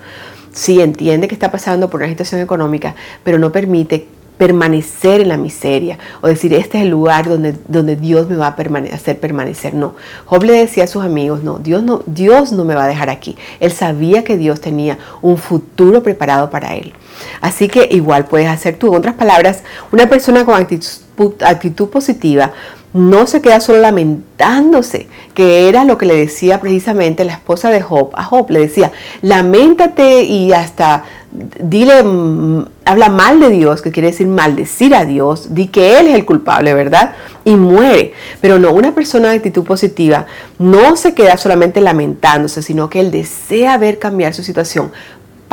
sí 0.53 0.81
entiende 0.81 1.27
que 1.27 1.35
está 1.35 1.51
pasando 1.51 1.89
por 1.89 2.01
una 2.01 2.09
situación 2.09 2.41
económica, 2.41 2.95
pero 3.23 3.37
no 3.37 3.51
permite 3.51 4.07
permanecer 4.37 5.21
en 5.21 5.29
la 5.29 5.37
miseria 5.37 5.99
o 6.21 6.27
decir 6.27 6.53
este 6.53 6.79
es 6.79 6.83
el 6.83 6.89
lugar 6.89 7.29
donde, 7.29 7.55
donde 7.67 7.95
Dios 7.95 8.27
me 8.27 8.35
va 8.35 8.47
a 8.47 8.93
hacer 8.93 9.19
permanecer. 9.19 9.73
No, 9.73 9.95
Job 10.25 10.43
le 10.43 10.53
decía 10.53 10.85
a 10.85 10.87
sus 10.87 11.03
amigos, 11.03 11.43
no 11.43 11.59
Dios, 11.59 11.83
no, 11.83 12.01
Dios 12.05 12.51
no 12.51 12.65
me 12.65 12.75
va 12.75 12.85
a 12.85 12.87
dejar 12.87 13.09
aquí. 13.09 13.37
Él 13.59 13.71
sabía 13.71 14.23
que 14.23 14.37
Dios 14.37 14.59
tenía 14.59 14.97
un 15.21 15.37
futuro 15.37 16.01
preparado 16.03 16.49
para 16.49 16.75
él. 16.75 16.93
Así 17.41 17.67
que 17.67 17.87
igual 17.91 18.25
puedes 18.25 18.47
hacer 18.47 18.75
tú. 18.77 18.87
En 18.87 18.95
otras 18.95 19.15
palabras, 19.15 19.63
una 19.91 20.09
persona 20.09 20.45
con 20.45 20.55
actitud, 20.55 21.33
actitud 21.41 21.89
positiva 21.89 22.51
no 22.93 23.25
se 23.25 23.41
queda 23.41 23.59
solo 23.59 23.79
lamentándose, 23.79 25.07
que 25.33 25.67
era 25.67 25.83
lo 25.83 25.97
que 25.97 26.05
le 26.05 26.15
decía 26.15 26.61
precisamente 26.61 27.25
la 27.25 27.33
esposa 27.33 27.71
de 27.71 27.81
Job 27.81 28.11
a 28.13 28.23
Job. 28.23 28.49
Le 28.51 28.59
decía, 28.59 28.91
lamentate 29.21 30.23
y 30.23 30.53
hasta 30.53 31.03
dile, 31.31 32.03
mm, 32.03 32.65
habla 32.85 33.09
mal 33.09 33.39
de 33.39 33.49
Dios, 33.49 33.81
que 33.81 33.91
quiere 33.91 34.11
decir 34.11 34.27
maldecir 34.27 34.93
a 34.93 35.05
Dios, 35.05 35.55
di 35.55 35.67
que 35.67 35.99
Él 35.99 36.07
es 36.07 36.15
el 36.15 36.25
culpable, 36.25 36.73
¿verdad? 36.73 37.15
Y 37.43 37.55
muere. 37.55 38.13
Pero 38.39 38.59
no, 38.59 38.71
una 38.71 38.93
persona 38.93 39.29
de 39.29 39.37
actitud 39.37 39.63
positiva 39.63 40.27
no 40.59 40.95
se 40.95 41.15
queda 41.15 41.37
solamente 41.37 41.81
lamentándose, 41.81 42.61
sino 42.61 42.89
que 42.89 42.99
Él 42.99 43.09
desea 43.09 43.77
ver 43.77 43.97
cambiar 43.97 44.33
su 44.33 44.43
situación 44.43 44.91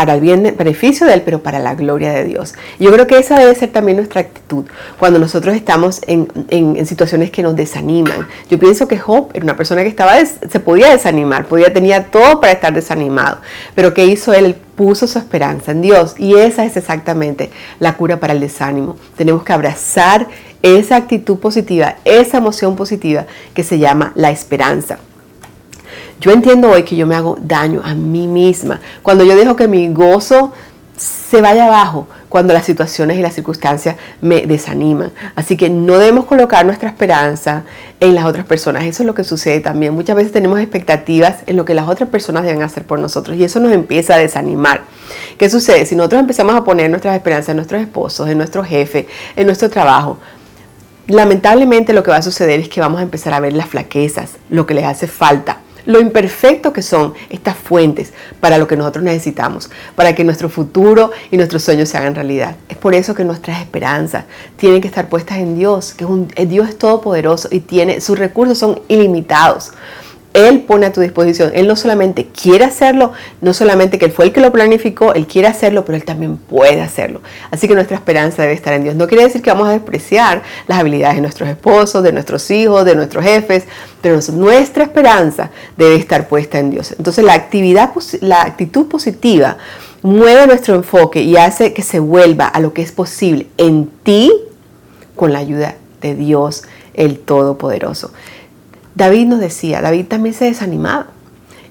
para 0.00 0.14
el 0.14 0.23
bien, 0.23 0.54
beneficio 0.57 1.07
de 1.07 1.12
Él, 1.12 1.21
pero 1.23 1.42
para 1.42 1.59
la 1.59 1.75
gloria 1.75 2.11
de 2.11 2.25
Dios. 2.25 2.54
Yo 2.78 2.90
creo 2.90 3.07
que 3.07 3.19
esa 3.19 3.38
debe 3.38 3.54
ser 3.54 3.69
también 3.69 3.99
nuestra 3.99 4.23
actitud 4.23 4.64
cuando 4.99 5.19
nosotros 5.19 5.54
estamos 5.54 6.00
en, 6.07 6.87
situaciones 6.87 7.30
que 7.30 7.42
nos 7.42 7.54
desaniman. 7.54 8.26
Yo 8.49 8.59
pienso 8.59 8.88
que 8.88 8.97
Job 8.97 9.28
era 9.35 9.45
una 9.45 9.59
persona 9.59 9.83
que 9.83 9.88
estaba 9.88 10.14
se 10.25 10.61
podía 10.61 10.88
desanimar, 10.88 11.45
podía, 11.45 11.71
tenía 11.71 12.04
todo 12.04 12.40
para 12.40 12.54
estar 12.54 12.73
desanimado, 12.73 13.40
pero 13.75 13.92
¿qué 13.92 14.07
hizo 14.07 14.33
él? 14.33 14.57
puso 14.75 15.07
su 15.07 15.19
esperanza 15.19 15.73
en 15.73 15.83
Dios 15.83 16.14
y 16.16 16.37
esa 16.37 16.64
es 16.64 16.75
exactamente 16.78 17.50
la 17.80 17.99
cura 17.99 18.19
para 18.19 18.33
el 18.33 18.40
desánimo. 18.40 18.97
Tenemos 19.14 19.45
que 19.45 19.52
abrazar 19.52 20.28
esa 20.62 20.97
actitud 20.97 21.38
positiva, 21.38 21.97
esa 22.07 22.38
emoción 22.38 22.75
positiva 22.75 23.26
que 23.52 23.62
se 23.62 23.78
llama 23.78 24.12
la 24.14 24.30
esperanza. 24.30 24.99
Yo 26.20 26.32
entiendo 26.32 26.70
hoy 26.70 26.82
que 26.82 26.96
yo 26.96 27.06
me 27.06 27.16
hago 27.16 27.38
daño 27.40 27.80
a 27.82 27.94
mí 27.94 28.26
misma. 28.26 28.78
Cuando 29.02 29.24
yo 29.24 29.34
dejo 29.36 29.56
que 29.56 29.66
mi 29.66 29.88
gozo 29.88 30.52
se 30.94 31.40
vaya 31.40 31.64
abajo, 31.64 32.08
cuando 32.28 32.52
las 32.52 32.66
situaciones 32.66 33.16
y 33.16 33.22
las 33.22 33.34
circunstancias 33.34 33.96
me 34.20 34.42
desaniman. 34.42 35.12
Así 35.34 35.56
que 35.56 35.70
no 35.70 35.96
debemos 35.96 36.26
colocar 36.26 36.66
nuestra 36.66 36.90
esperanza 36.90 37.64
en 38.00 38.14
las 38.14 38.26
otras 38.26 38.44
personas. 38.44 38.84
Eso 38.84 39.02
es 39.02 39.06
lo 39.06 39.14
que 39.14 39.24
sucede 39.24 39.60
también. 39.60 39.94
Muchas 39.94 40.14
veces 40.14 40.30
tenemos 40.30 40.60
expectativas 40.60 41.38
en 41.46 41.56
lo 41.56 41.64
que 41.64 41.72
las 41.72 41.88
otras 41.88 42.10
personas 42.10 42.42
deben 42.42 42.62
hacer 42.62 42.84
por 42.84 42.98
nosotros 42.98 43.38
y 43.38 43.44
eso 43.44 43.58
nos 43.58 43.72
empieza 43.72 44.14
a 44.14 44.18
desanimar. 44.18 44.82
¿Qué 45.38 45.48
sucede? 45.48 45.86
Si 45.86 45.96
nosotros 45.96 46.20
empezamos 46.20 46.54
a 46.54 46.64
poner 46.64 46.90
nuestras 46.90 47.16
esperanzas 47.16 47.48
en 47.48 47.56
nuestros 47.56 47.80
esposos, 47.80 48.28
en 48.28 48.36
nuestro 48.36 48.62
jefe, 48.62 49.08
en 49.36 49.46
nuestro 49.46 49.70
trabajo, 49.70 50.18
lamentablemente 51.06 51.94
lo 51.94 52.02
que 52.02 52.10
va 52.10 52.18
a 52.18 52.22
suceder 52.22 52.60
es 52.60 52.68
que 52.68 52.82
vamos 52.82 53.00
a 53.00 53.04
empezar 53.04 53.32
a 53.32 53.40
ver 53.40 53.54
las 53.54 53.68
flaquezas, 53.68 54.32
lo 54.50 54.66
que 54.66 54.74
les 54.74 54.84
hace 54.84 55.06
falta 55.06 55.60
lo 55.90 56.00
imperfecto 56.00 56.73
que 56.73 56.82
son 56.82 57.14
estas 57.28 57.56
fuentes 57.56 58.12
para 58.40 58.59
lo 58.59 58.66
que 58.66 58.76
nosotros 58.76 59.04
necesitamos, 59.04 59.70
para 59.94 60.14
que 60.14 60.25
nuestro 60.25 60.49
futuro 60.49 61.11
y 61.30 61.37
nuestros 61.37 61.62
sueños 61.62 61.88
se 61.88 61.99
hagan 61.99 62.14
realidad. 62.14 62.56
Es 62.68 62.76
por 62.76 62.94
eso 62.94 63.14
que 63.14 63.25
nuestras 63.25 63.61
esperanzas 63.61 64.25
tienen 64.56 64.80
que 64.80 64.88
estar 64.88 65.09
puestas 65.09 65.38
en 65.38 65.56
Dios, 65.56 65.92
que 65.94 66.04
es 66.04 66.11
un, 66.11 66.28
Dios 66.47 66.68
es 66.68 66.78
todopoderoso 66.78 67.49
y 67.50 67.61
tiene, 67.61 68.00
sus 68.00 68.18
recursos 68.18 68.59
son 68.59 68.80
ilimitados. 68.88 69.73
Él 70.32 70.60
pone 70.62 70.87
a 70.87 70.92
tu 70.92 71.00
disposición. 71.00 71.50
Él 71.54 71.66
no 71.66 71.75
solamente 71.76 72.28
quiere 72.28 72.64
hacerlo, 72.64 73.12
no 73.40 73.52
solamente 73.52 73.99
que 73.99 74.04
Él 74.04 74.12
fue 74.12 74.26
el 74.26 74.32
que 74.32 74.40
lo 74.40 74.52
planificó, 74.52 75.12
Él 75.14 75.26
quiere 75.26 75.49
hacerlo, 75.49 75.84
pero 75.84 75.96
Él 75.96 76.04
también 76.04 76.37
puede 76.37 76.80
hacerlo. 76.80 77.20
Así 77.50 77.66
que 77.66 77.75
nuestra 77.75 77.96
esperanza 77.96 78.42
debe 78.42 78.54
estar 78.54 78.72
en 78.75 78.84
Dios. 78.84 78.94
No 78.94 79.08
quiere 79.08 79.25
decir 79.25 79.42
que 79.42 79.50
vamos 79.50 79.68
a 79.68 79.72
despreciar 79.72 80.42
las 80.68 80.78
habilidades 80.78 81.16
de 81.16 81.22
nuestros 81.22 81.49
esposos, 81.49 82.02
de 82.02 82.12
nuestros 82.12 82.50
hijos, 82.50 82.84
de 82.84 82.94
nuestros 82.94 83.25
jefes, 83.25 83.64
pero 84.00 84.20
nuestra 84.32 84.84
esperanza 84.84 85.50
debe 85.76 85.96
estar 85.96 86.28
puesta 86.28 86.58
en 86.58 86.70
Dios. 86.70 86.94
Entonces 86.96 87.25
la, 87.25 87.34
actividad, 87.34 87.90
la 88.20 88.42
actitud 88.42 88.87
positiva 88.87 89.58
mueve 90.02 90.46
nuestro 90.46 90.75
enfoque 90.76 91.22
y 91.22 91.37
hace 91.37 91.72
que 91.75 91.82
se 91.82 91.99
vuelva 91.99 92.46
a 92.46 92.60
lo 92.60 92.72
que 92.72 92.82
es 92.82 92.92
posible 92.92 93.49
en 93.58 93.90
ti 94.02 94.32
con 95.16 95.32
la 95.32 95.40
ayuda 95.40 95.75
de 96.00 96.14
Dios 96.14 96.62
el 96.94 97.18
Todopoderoso. 97.18 98.12
David 99.00 99.28
nos 99.28 99.40
decía, 99.40 99.80
David 99.80 100.09
también 100.09 100.35
se 100.35 100.45
desanimaba. 100.45 101.07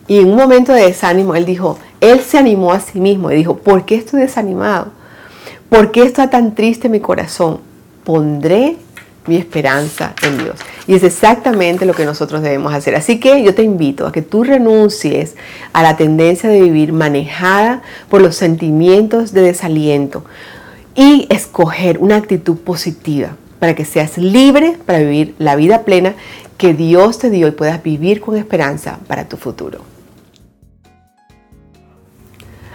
Y 0.07 0.17
en 0.17 0.29
un 0.29 0.35
momento 0.35 0.73
de 0.73 0.81
desánimo, 0.87 1.35
él 1.35 1.45
dijo, 1.45 1.77
él 2.01 2.21
se 2.21 2.39
animó 2.39 2.73
a 2.73 2.79
sí 2.79 2.99
mismo 2.99 3.29
y 3.29 3.35
dijo, 3.35 3.57
¿por 3.57 3.85
qué 3.85 3.93
estoy 3.93 4.21
desanimado? 4.21 4.87
¿Por 5.69 5.91
qué 5.91 6.01
está 6.01 6.31
tan 6.31 6.55
triste 6.55 6.89
mi 6.89 6.99
corazón? 6.99 7.59
Pondré 8.03 8.77
mi 9.27 9.35
esperanza 9.35 10.15
en 10.23 10.39
Dios. 10.39 10.55
Y 10.87 10.95
es 10.95 11.03
exactamente 11.03 11.85
lo 11.85 11.93
que 11.93 12.03
nosotros 12.03 12.41
debemos 12.41 12.73
hacer. 12.73 12.95
Así 12.95 13.19
que 13.19 13.43
yo 13.43 13.53
te 13.53 13.61
invito 13.61 14.07
a 14.07 14.11
que 14.11 14.23
tú 14.23 14.43
renuncies 14.43 15.35
a 15.71 15.83
la 15.83 15.97
tendencia 15.97 16.49
de 16.49 16.59
vivir 16.59 16.93
manejada 16.93 17.83
por 18.09 18.23
los 18.23 18.37
sentimientos 18.37 19.33
de 19.33 19.43
desaliento 19.43 20.25
y 20.95 21.27
escoger 21.29 21.99
una 21.99 22.15
actitud 22.15 22.57
positiva 22.57 23.35
para 23.59 23.75
que 23.75 23.85
seas 23.85 24.17
libre 24.17 24.77
para 24.85 24.99
vivir 24.99 25.35
la 25.37 25.55
vida 25.55 25.83
plena 25.83 26.15
que 26.57 26.73
Dios 26.73 27.19
te 27.19 27.29
dio 27.29 27.47
y 27.47 27.51
puedas 27.51 27.83
vivir 27.83 28.21
con 28.21 28.35
esperanza 28.35 28.99
para 29.07 29.27
tu 29.27 29.37
futuro. 29.37 29.79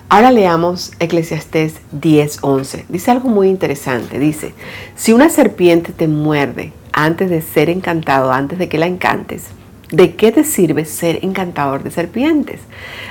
Ahora 0.09 0.31
leamos 0.31 0.93
Eclesiastés 1.01 1.75
10:11. 1.91 2.85
Dice 2.89 3.11
algo 3.11 3.29
muy 3.29 3.49
interesante. 3.49 4.19
Dice, 4.19 4.55
si 4.95 5.13
una 5.13 5.29
serpiente 5.29 5.93
te 5.93 6.07
muerde 6.07 6.73
antes 6.93 7.31
de 7.31 7.43
ser 7.43 7.69
encantado, 7.69 8.33
antes 8.33 8.59
de 8.59 8.69
que 8.69 8.79
la 8.79 8.87
encantes, 8.87 9.47
¿De 9.95 10.17
qué 10.17 10.33
te 10.33 10.43
sirve 10.43 10.87
ser 10.87 11.21
encantador 11.23 11.85
de 11.85 11.93
serpientes? 11.93 12.61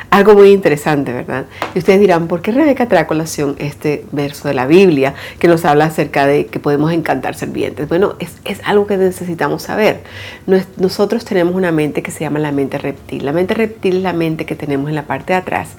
Algo 0.09 0.33
muy 0.33 0.49
interesante, 0.49 1.13
¿verdad? 1.13 1.45
Y 1.73 1.79
ustedes 1.79 2.01
dirán, 2.01 2.27
¿por 2.27 2.41
qué 2.41 2.51
Rebeca 2.51 2.89
trae 2.89 3.03
a 3.03 3.07
colación 3.07 3.55
este 3.57 4.03
verso 4.11 4.49
de 4.49 4.53
la 4.53 4.67
Biblia 4.67 5.13
que 5.39 5.47
nos 5.47 5.63
habla 5.63 5.85
acerca 5.85 6.25
de 6.25 6.47
que 6.47 6.59
podemos 6.59 6.91
encantar 6.91 7.35
serpientes? 7.35 7.87
Bueno, 7.87 8.15
es, 8.19 8.59
algo 8.65 8.85
que 8.85 8.97
necesitamos 8.97 9.63
saber. 9.63 10.01
Nosotros 10.75 11.23
tenemos 11.23 11.55
una 11.55 11.71
mente 11.71 12.03
que 12.03 12.11
se 12.11 12.25
llama 12.25 12.39
la 12.39 12.51
mente 12.51 12.77
reptil. 12.77 13.23
La 13.23 13.31
mente 13.31 13.53
reptil 13.53 13.97
es 13.97 14.03
la 14.03 14.11
mente 14.11 14.45
que 14.45 14.55
tenemos 14.55 14.89
en 14.89 14.95
la 14.95 15.03
parte 15.03 15.31
de 15.31 15.39
atrás 15.39 15.69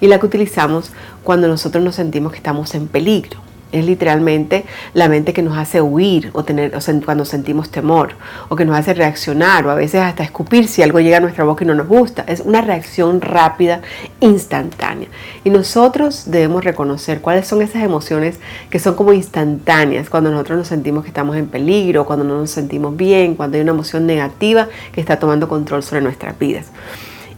y 0.00 0.06
la 0.06 0.20
que 0.20 0.26
utilizamos 0.26 0.92
cuando 1.24 1.48
nosotros 1.48 1.82
nos 1.82 1.96
sentimos 1.96 2.30
que 2.30 2.38
estamos 2.38 2.72
en 2.76 2.86
peligro. 2.86 3.51
Es 3.72 3.84
literalmente 3.84 4.64
la 4.94 5.08
mente 5.08 5.32
que 5.32 5.42
nos 5.42 5.56
hace 5.56 5.80
huir 5.80 6.30
o, 6.34 6.44
tener, 6.44 6.72
cuando 7.04 7.24
sentimos 7.24 7.70
temor, 7.70 8.14
o 8.48 8.56
que 8.56 8.64
nos 8.64 8.76
hace 8.76 8.94
reaccionar, 8.94 9.66
o 9.66 9.70
a 9.70 9.74
veces 9.74 10.02
hasta 10.02 10.22
escupir 10.22 10.68
si 10.68 10.82
algo 10.82 11.00
llega 11.00 11.16
a 11.16 11.20
nuestra 11.20 11.44
boca 11.44 11.64
y 11.64 11.66
no 11.66 11.74
nos 11.74 11.88
gusta. 11.88 12.24
Es 12.26 12.40
una 12.40 12.60
reacción 12.60 13.20
rápida, 13.20 13.80
instantánea. 14.20 15.08
Y 15.44 15.50
nosotros 15.50 16.24
debemos 16.26 16.64
reconocer 16.64 17.20
cuáles 17.20 17.46
son 17.46 17.62
esas 17.62 17.82
emociones 17.82 18.38
que 18.70 18.78
son 18.78 18.94
como 18.94 19.12
instantáneas, 19.12 20.10
cuando 20.10 20.30
nosotros 20.30 20.58
nos 20.58 20.68
sentimos 20.68 21.02
que 21.02 21.08
estamos 21.08 21.36
en 21.36 21.46
peligro, 21.46 22.04
cuando 22.06 22.24
no 22.24 22.36
nos 22.38 22.50
sentimos 22.50 22.96
bien, 22.96 23.34
cuando 23.34 23.56
hay 23.56 23.62
una 23.62 23.72
emoción 23.72 24.06
negativa 24.06 24.68
que 24.92 25.00
está 25.00 25.18
tomando 25.18 25.48
control 25.48 25.82
sobre 25.82 26.02
nuestras 26.02 26.38
vidas. 26.38 26.66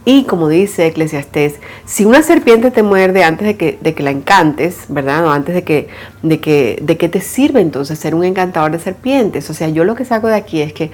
Y 0.07 0.25
como 0.25 0.49
dice 0.49 0.85
Eclesiastés, 0.85 1.55
si 1.85 2.05
una 2.05 2.21
serpiente 2.21 2.69
te 2.69 2.83
muerde 2.83 3.23
antes 3.23 3.47
de 3.47 3.57
que, 3.57 3.79
de 3.81 3.95
que 3.95 4.03
la 4.03 4.11
encantes, 4.11 4.85
¿verdad? 4.87 5.25
O 5.25 5.31
antes 5.31 5.55
de 5.55 5.63
que, 5.63 5.87
de, 6.21 6.39
que, 6.39 6.79
de 6.79 6.95
te 6.95 7.21
sirve 7.21 7.59
entonces 7.59 7.97
ser 7.97 8.13
un 8.13 8.23
encantador 8.23 8.71
de 8.71 8.79
serpientes. 8.79 9.49
O 9.49 9.55
sea, 9.55 9.67
yo 9.69 9.83
lo 9.83 9.95
que 9.95 10.05
saco 10.05 10.27
de 10.27 10.35
aquí 10.35 10.61
es 10.61 10.73
que 10.73 10.91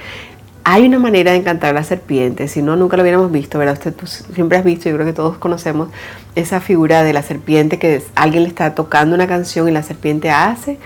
hay 0.63 0.85
una 0.85 0.97
manera 0.97 1.31
de 1.31 1.39
encantar 1.39 1.71
a 1.71 1.73
la 1.73 1.83
serpiente, 1.83 2.47
si 2.47 2.61
no, 2.61 2.75
nunca 2.75 2.95
lo 2.95 3.03
hubiéramos 3.03 3.31
visto, 3.31 3.57
¿verdad? 3.59 3.73
Usted 3.73 3.93
siempre 4.33 4.57
has 4.57 4.63
visto, 4.63 4.87
yo 4.89 4.95
creo 4.95 5.07
que 5.07 5.13
todos 5.13 5.37
conocemos 5.37 5.89
esa 6.35 6.61
figura 6.61 7.03
de 7.03 7.11
la 7.11 7.23
serpiente 7.23 7.79
que 7.79 8.01
alguien 8.15 8.43
le 8.43 8.49
está 8.49 8.75
tocando 8.75 9.15
una 9.15 9.27
canción 9.27 9.67
y 9.67 9.71
la 9.71 9.83
serpiente 9.83 10.29
hace 10.29 10.77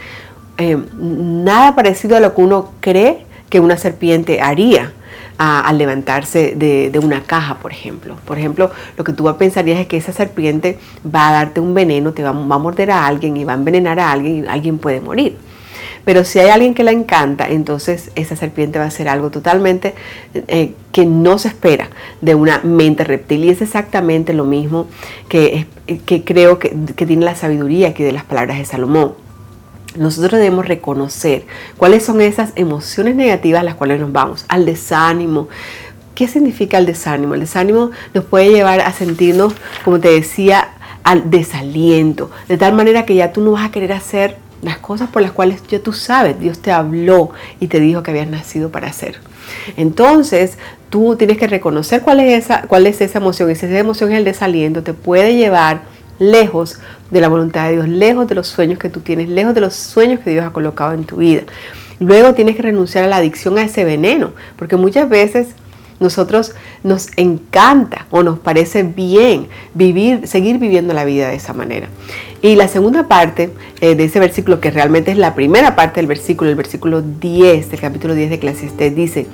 eh, 0.57 0.77
nada 0.97 1.75
parecido 1.75 2.15
a 2.15 2.21
lo 2.21 2.33
que 2.33 2.41
uno 2.41 2.71
cree 2.79 3.25
que 3.49 3.59
una 3.59 3.77
serpiente 3.77 4.41
haría 4.41 4.93
al 5.37 5.77
levantarse 5.77 6.55
de, 6.55 6.99
una 6.99 7.23
caja, 7.23 7.57
por 7.59 7.71
ejemplo. 7.71 8.15
Por 8.25 8.37
ejemplo, 8.37 8.71
lo 8.97 9.03
que 9.03 9.13
tú 9.13 9.35
pensarías 9.37 9.79
es 9.79 9.87
que 9.87 9.97
esa 9.97 10.13
serpiente 10.13 10.79
va 11.03 11.29
a 11.29 11.33
darte 11.33 11.59
un 11.59 11.73
veneno, 11.73 12.13
te 12.13 12.23
va, 12.23 12.29
a 12.29 12.33
morder 12.33 12.91
a 12.91 13.05
alguien 13.05 13.35
y 13.37 13.43
va 13.43 13.53
a 13.53 13.55
envenenar 13.55 13.99
a 13.99 14.11
alguien 14.11 14.45
y 14.45 14.47
alguien 14.47 14.77
puede 14.77 15.01
morir. 15.01 15.37
Pero 16.05 16.23
si 16.23 16.39
hay 16.39 16.49
alguien 16.49 16.75
que 16.75 16.83
la 16.83 16.91
encanta, 16.91 17.47
entonces 17.49 18.11
esa 18.15 18.35
serpiente 18.35 18.77
va 18.77 18.85
a 18.85 18.91
ser 18.91 19.09
algo 19.09 19.31
totalmente 19.31 19.95
eh, 20.35 20.73
que 20.91 21.05
no 21.05 21.39
se 21.39 21.47
espera 21.47 21.89
de 22.21 22.35
una 22.35 22.59
mente 22.59 23.03
reptil. 23.03 23.43
Y 23.43 23.49
es 23.49 23.61
exactamente 23.61 24.33
lo 24.33 24.45
mismo 24.45 24.87
que, 25.27 25.65
que 26.05 26.23
creo 26.23 26.59
que, 26.59 26.75
que 26.95 27.05
tiene 27.07 27.25
la 27.25 27.35
sabiduría 27.35 27.89
aquí 27.89 28.03
de 28.03 28.11
las 28.11 28.23
palabras 28.23 28.59
de 28.59 28.65
Salomón 28.65 29.24
nosotros 29.97 30.33
debemos 30.33 30.67
reconocer 30.67 31.45
cuáles 31.77 32.03
son 32.03 32.21
esas 32.21 32.51
emociones 32.55 33.15
negativas 33.15 33.61
a 33.61 33.63
las 33.63 33.75
cuales 33.75 33.99
nos 33.99 34.11
vamos, 34.11 34.45
al 34.47 34.65
desánimo. 34.65 35.47
¿Qué 36.13 36.27
significa 36.27 36.77
el 36.77 36.85
desánimo? 36.85 37.33
El 37.33 37.41
desánimo 37.41 37.91
nos 38.13 38.25
puede 38.25 38.49
llevar 38.49 38.81
a 38.81 38.91
sentirnos, 38.91 39.53
como 39.83 39.99
te 39.99 40.09
decía, 40.09 40.69
al 41.03 41.29
desaliento, 41.29 42.31
de 42.47 42.57
tal 42.57 42.73
manera 42.73 43.05
que 43.05 43.13
ya 43.13 43.31
tú 43.31 43.41
no 43.41 43.51
vas 43.51 43.65
a 43.65 43.71
querer 43.71 43.93
hacer 43.93 44.37
las 44.63 44.79
cosas 44.79 45.09
por 45.09 45.21
las 45.21 45.31
cuales 45.31 45.61
ya 45.67 45.79
tú 45.79 45.93
sabes, 45.93 46.39
Dios 46.39 46.59
te 46.59 46.71
habló 46.71 47.29
y 47.59 47.67
te 47.67 47.79
dijo 47.79 48.01
que 48.01 48.09
habías 48.09 48.27
nacido 48.27 48.71
para 48.71 48.87
hacer. 48.87 49.19
Entonces, 49.77 50.57
tú 50.89 51.15
tienes 51.17 51.37
que 51.37 51.45
reconocer 51.45 52.01
cuál 52.01 52.19
es 52.21 52.45
esa, 52.45 52.63
cuál 52.63 52.87
es 52.87 52.99
esa 53.01 53.19
emoción. 53.19 53.51
Y 53.51 53.55
si 53.55 53.67
esa 53.67 53.77
emoción 53.77 54.11
es 54.11 54.17
el 54.17 54.25
desaliento, 54.25 54.81
te 54.81 54.93
puede 54.93 55.35
llevar 55.35 55.81
lejos 56.19 56.79
de 57.11 57.21
la 57.21 57.27
voluntad 57.27 57.67
de 57.67 57.73
Dios, 57.73 57.87
lejos 57.87 58.27
de 58.27 58.35
los 58.35 58.47
sueños 58.47 58.79
que 58.79 58.89
tú 58.89 58.99
tienes, 59.01 59.29
lejos 59.29 59.53
de 59.53 59.61
los 59.61 59.75
sueños 59.75 60.19
que 60.21 60.31
Dios 60.31 60.45
ha 60.45 60.51
colocado 60.51 60.93
en 60.93 61.05
tu 61.05 61.17
vida. 61.17 61.43
Luego 61.99 62.33
tienes 62.33 62.55
que 62.55 62.61
renunciar 62.61 63.05
a 63.05 63.07
la 63.07 63.17
adicción 63.17 63.57
a 63.57 63.63
ese 63.63 63.85
veneno, 63.85 64.31
porque 64.57 64.75
muchas 64.75 65.07
veces 65.07 65.49
nosotros 65.99 66.53
nos 66.83 67.07
encanta 67.15 68.05
o 68.11 68.21
nos 68.21 68.39
parece 68.39 68.83
bien 68.83 69.47
vivir, 69.73 70.27
seguir 70.27 70.57
viviendo 70.57 70.93
la 70.93 71.05
vida 71.05 71.29
de 71.29 71.35
esa 71.35 71.53
manera. 71.53 71.87
Y 72.41 72.55
la 72.55 72.67
segunda 72.67 73.07
parte 73.07 73.51
eh, 73.79 73.95
de 73.95 74.03
ese 74.03 74.19
versículo, 74.19 74.59
que 74.59 74.71
realmente 74.71 75.11
es 75.11 75.17
la 75.17 75.35
primera 75.35 75.75
parte 75.75 76.01
del 76.01 76.07
versículo, 76.07 76.49
el 76.49 76.55
versículo 76.55 77.01
10 77.01 77.71
del 77.71 77.79
capítulo 77.79 78.13
10 78.13 78.29
de 78.29 78.35
Eclesiastés, 78.35 78.95
dice, 78.95 79.27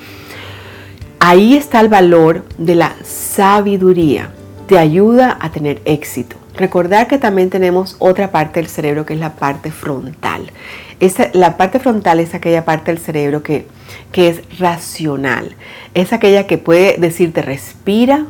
ahí 1.20 1.56
está 1.56 1.80
el 1.82 1.90
valor 1.90 2.46
de 2.58 2.76
la 2.76 2.96
sabiduría, 3.04 4.32
te 4.68 4.78
ayuda 4.78 5.38
a 5.42 5.52
tener 5.52 5.82
éxito. 5.86 6.41
Recordar 6.56 7.08
que 7.08 7.18
también 7.18 7.50
tenemos 7.50 7.96
otra 8.00 8.32
parte 8.32 8.60
del 8.60 8.70
cerebro 8.70 9.06
que 9.06 9.14
es 9.14 9.20
la 9.20 9.36
parte 9.36 9.72
frontal. 9.72 10.52
Esa, 11.00 11.30
la 11.34 11.58
parte 11.58 11.80
frontal 11.80 12.20
es 12.20 12.34
aquella 12.36 12.66
parte 12.66 12.92
del 12.92 13.02
cerebro 13.02 13.42
que, 13.42 13.68
que 14.12 14.30
es 14.30 14.60
racional. 14.60 15.56
Es 15.94 16.14
aquella 16.14 16.48
que 16.48 16.58
puede 16.58 16.98
decirte 16.98 17.42
respira, 17.42 18.26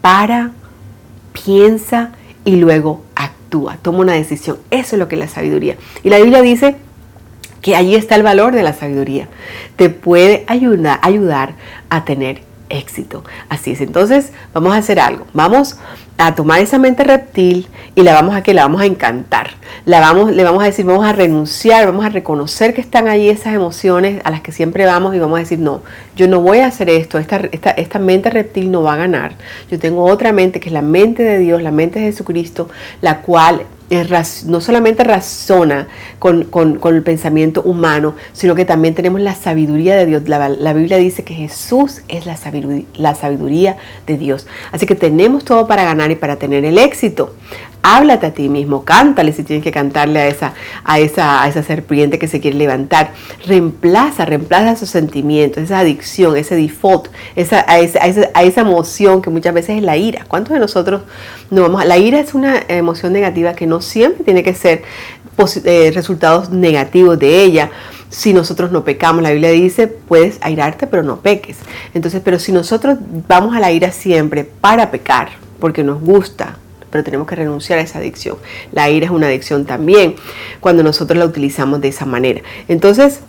para, 0.00 0.52
piensa 1.32 2.12
y 2.44 2.56
luego 2.56 3.04
actúa, 3.14 3.78
toma 3.82 3.98
una 3.98 4.12
decisión. 4.12 4.58
Eso 4.70 4.96
es 4.96 5.00
lo 5.00 5.08
que 5.08 5.16
es 5.16 5.20
la 5.20 5.28
sabiduría. 5.28 5.76
Y 6.02 6.10
la 6.10 6.18
Biblia 6.18 6.40
dice 6.40 6.76
que 7.60 7.76
allí 7.76 7.94
está 7.94 8.14
el 8.14 8.22
valor 8.22 8.54
de 8.54 8.62
la 8.62 8.72
sabiduría. 8.72 9.28
Te 9.76 9.90
puede 9.90 10.44
ayudar, 10.46 11.00
ayudar 11.02 11.54
a 11.90 12.04
tener 12.04 12.42
éxito. 12.68 13.24
Así 13.48 13.72
es. 13.72 13.80
Entonces, 13.80 14.32
vamos 14.54 14.72
a 14.72 14.76
hacer 14.76 15.00
algo. 15.00 15.26
Vamos 15.32 15.76
a 16.18 16.34
tomar 16.34 16.60
esa 16.60 16.78
mente 16.78 17.04
reptil 17.04 17.68
y 17.94 18.02
la 18.02 18.12
vamos 18.12 18.34
a 18.34 18.42
que 18.42 18.52
la 18.52 18.62
vamos 18.62 18.82
a 18.82 18.86
encantar. 18.86 19.50
La 19.84 20.00
vamos, 20.00 20.32
le 20.32 20.42
vamos 20.42 20.62
a 20.62 20.66
decir, 20.66 20.84
vamos 20.84 21.06
a 21.06 21.12
renunciar, 21.12 21.86
vamos 21.86 22.04
a 22.04 22.08
reconocer 22.08 22.74
que 22.74 22.80
están 22.80 23.06
ahí 23.06 23.28
esas 23.28 23.54
emociones 23.54 24.20
a 24.24 24.30
las 24.32 24.40
que 24.40 24.50
siempre 24.50 24.84
vamos 24.84 25.14
y 25.14 25.20
vamos 25.20 25.36
a 25.36 25.40
decir, 25.40 25.60
no, 25.60 25.80
yo 26.16 26.26
no 26.26 26.40
voy 26.40 26.58
a 26.58 26.66
hacer 26.66 26.90
esto, 26.90 27.18
esta, 27.18 27.36
esta, 27.52 27.70
esta 27.70 28.00
mente 28.00 28.30
reptil 28.30 28.70
no 28.70 28.82
va 28.82 28.94
a 28.94 28.96
ganar. 28.96 29.36
Yo 29.70 29.78
tengo 29.78 30.04
otra 30.04 30.32
mente 30.32 30.58
que 30.58 30.68
es 30.68 30.72
la 30.72 30.82
mente 30.82 31.22
de 31.22 31.38
Dios, 31.38 31.62
la 31.62 31.70
mente 31.70 32.00
de 32.00 32.06
Jesucristo, 32.06 32.68
la 33.00 33.20
cual 33.22 33.62
no 34.46 34.60
solamente 34.60 35.02
razona 35.02 35.88
con, 36.18 36.48
el 36.84 37.02
pensamiento 37.02 37.62
humano, 37.62 38.14
sino 38.32 38.54
que 38.54 38.64
también 38.64 38.94
tenemos 38.94 39.20
la 39.20 39.34
sabiduría 39.34 39.96
de 39.96 40.06
Dios. 40.06 40.28
La, 40.28 40.72
Biblia 40.72 40.98
dice 40.98 41.24
que 41.24 41.34
Jesús 41.34 42.02
es 42.08 42.26
la 42.26 42.36
sabiduría, 42.36 42.84
la 42.94 43.14
sabiduría 43.14 43.76
de 44.06 44.18
Dios. 44.18 44.46
Así 44.72 44.86
que 44.86 44.94
tenemos 44.94 45.44
todo 45.44 45.66
para 45.66 45.84
ganar 45.84 46.07
y 46.10 46.16
para 46.16 46.36
tener 46.36 46.64
el 46.64 46.78
éxito. 46.78 47.34
Háblate 47.82 48.26
a 48.26 48.30
ti 48.32 48.48
mismo, 48.48 48.84
cántale 48.84 49.32
si 49.32 49.44
tienes 49.44 49.62
que 49.62 49.70
cantarle 49.70 50.18
a 50.18 50.26
esa, 50.26 50.52
a 50.84 50.98
esa, 50.98 51.42
a 51.42 51.48
esa 51.48 51.62
serpiente 51.62 52.18
que 52.18 52.26
se 52.26 52.40
quiere 52.40 52.58
levantar. 52.58 53.12
Reemplaza, 53.46 54.24
reemplaza 54.24 54.72
esos 54.72 54.90
sentimientos, 54.90 55.62
esa 55.62 55.78
adicción, 55.78 56.36
ese 56.36 56.56
default, 56.56 57.08
esa, 57.36 57.64
a, 57.68 57.78
esa, 57.78 58.00
a, 58.34 58.42
esa, 58.42 58.60
emoción 58.60 59.22
que 59.22 59.30
muchas 59.30 59.54
veces 59.54 59.76
es 59.76 59.82
la 59.82 59.96
ira. 59.96 60.24
¿Cuántos 60.26 60.54
de 60.54 60.60
nosotros 60.60 61.02
no 61.50 61.62
vamos 61.62 61.80
a... 61.80 61.84
La 61.84 61.98
ira 61.98 62.18
es 62.18 62.34
una 62.34 62.60
emoción 62.68 63.12
negativa 63.12 63.54
que 63.54 63.66
no 63.66 63.80
siempre 63.80 64.24
tiene 64.24 64.42
que 64.42 64.54
ser 64.54 64.82
eh, 65.64 65.92
resultados 65.94 66.50
negativos 66.50 67.16
de 67.16 67.42
ella 67.44 67.70
si 68.10 68.32
nosotros 68.32 68.72
no 68.72 68.84
pecamos. 68.84 69.22
La 69.22 69.30
Biblia 69.30 69.50
dice, 69.50 69.86
puedes 69.86 70.38
airarte, 70.40 70.86
pero 70.86 71.02
no 71.02 71.20
peques. 71.20 71.58
Entonces, 71.94 72.20
pero 72.24 72.38
si 72.38 72.52
nosotros 72.52 72.98
vamos 73.28 73.56
a 73.56 73.60
la 73.60 73.70
ira 73.70 73.92
siempre 73.92 74.44
para 74.44 74.90
pecar, 74.90 75.30
porque 75.60 75.84
nos 75.84 76.00
gusta, 76.00 76.58
pero 76.90 77.04
tenemos 77.04 77.26
que 77.26 77.36
renunciar 77.36 77.78
a 77.78 77.82
esa 77.82 77.98
adicción. 77.98 78.36
La 78.72 78.90
ira 78.90 79.06
es 79.06 79.12
una 79.12 79.26
adicción 79.26 79.64
también 79.64 80.16
cuando 80.60 80.82
nosotros 80.82 81.18
la 81.18 81.26
utilizamos 81.26 81.80
de 81.80 81.88
esa 81.88 82.06
manera. 82.06 82.42
Entonces, 82.68 83.20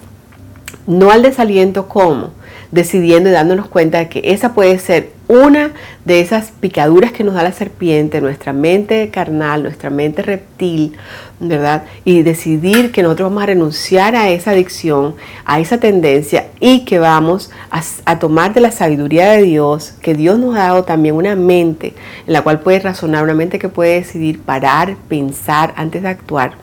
no 0.88 1.12
al 1.12 1.22
desaliento 1.22 1.88
como 1.88 2.32
decidiendo 2.72 3.30
y 3.30 3.34
dándonos 3.34 3.68
cuenta 3.68 4.00
de 4.00 4.10
que 4.10 4.22
esa 4.26 4.54
puede 4.54 4.78
ser 4.80 5.12
una 5.28 5.72
de 6.06 6.22
esas 6.22 6.52
picaduras 6.60 7.12
que 7.12 7.24
nos 7.24 7.36
da 7.36 7.44
la 7.44 7.52
serpiente, 7.52 8.20
nuestra 8.20 8.52
mente 8.52 9.10
carnal, 9.10 9.62
nuestra 9.62 9.92
mente 9.92 10.24
reptil, 10.24 10.98
¿verdad? 11.40 11.84
Y 12.04 12.24
decidir 12.24 12.92
que 12.92 13.04
nosotros 13.04 13.30
vamos 13.30 13.44
a 13.44 13.46
renunciar 13.46 14.16
a 14.16 14.30
esa 14.30 14.52
adicción, 14.52 15.16
a 15.46 15.60
esa 15.60 15.80
tendencia 15.80 16.48
y 16.60 16.84
que 16.84 16.98
vamos 16.98 17.52
a, 18.06 18.18
tomar 18.18 18.56
de 18.56 18.62
la 18.62 18.72
sabiduría 18.72 19.32
de 19.32 19.44
Dios, 19.44 19.94
que 20.02 20.16
Dios 20.16 20.40
nos 20.40 20.56
ha 20.56 20.64
dado 20.64 20.84
también 20.84 21.14
una 21.14 21.36
mente 21.36 21.94
en 22.26 22.34
la 22.34 22.42
cual 22.42 22.62
puede 22.62 22.80
razonar, 22.80 23.24
una 23.24 23.36
mente 23.36 23.60
que 23.60 23.70
puede 23.70 23.96
decidir 23.96 24.42
parar, 24.42 24.96
pensar 25.08 25.74
antes 25.76 26.02
de 26.02 26.10
actuar. 26.10 26.54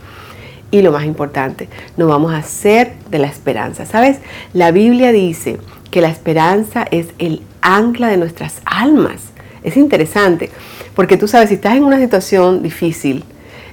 Y 0.72 0.82
lo 0.82 0.90
más 0.90 1.04
importante, 1.04 1.68
nos 1.96 2.08
vamos 2.08 2.32
a 2.32 2.38
hacer 2.38 2.94
de 3.08 3.20
la 3.20 3.28
esperanza. 3.28 3.86
¿Sabes? 3.86 4.18
La 4.52 4.72
Biblia 4.72 5.12
dice 5.12 5.58
que 5.90 6.00
la 6.00 6.08
esperanza 6.08 6.86
es 6.90 7.08
el 7.18 7.42
ancla 7.60 8.08
de 8.08 8.16
nuestras 8.16 8.60
almas. 8.64 9.22
Es 9.62 9.76
interesante, 9.76 10.50
porque 10.94 11.16
tú 11.16 11.26
sabes, 11.28 11.48
si 11.48 11.56
estás 11.56 11.76
en 11.76 11.84
una 11.84 11.98
situación 11.98 12.62
difícil, 12.62 13.24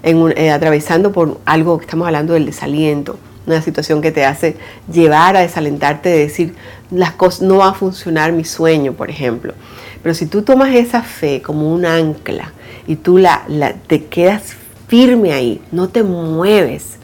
eh, 0.04 0.52
atravesando 0.52 1.12
por 1.12 1.39
algo 1.45 1.78
que 1.78 1.86
estamos 1.86 2.06
hablando 2.08 2.34
del 2.34 2.45
desaliento, 2.45 3.17
una 3.45 3.62
situación 3.62 4.02
que 4.02 4.12
te 4.12 4.26
hace 4.26 4.58
llevar 4.91 5.36
a 5.36 5.41
desalentarte 5.41 6.10
de 6.10 6.19
decir, 6.19 6.56
las 6.91 7.12
cosas 7.13 7.41
no 7.41 7.58
va 7.58 7.69
a 7.69 7.73
funcionar 7.73 8.32
mi 8.32 8.43
sueño, 8.43 8.93
por 8.93 9.10
ejemplo. 9.10 9.54
Pero 10.02 10.15
si 10.15 10.26
tú 10.26 10.41
tomas 10.41 10.73
esa 10.76 11.02
fe 11.02 11.41
como 11.41 11.73
un 11.73 11.86
ancla 11.86 12.52
y 12.88 12.97
tú 12.97 13.17
la, 13.17 13.43
la, 13.47 13.73
te 13.73 14.06
quedas 14.06 14.56
firme 14.88 15.34
ahí, 15.34 15.62
no 15.71 15.89
te 15.89 16.04
mueves, 16.04 16.97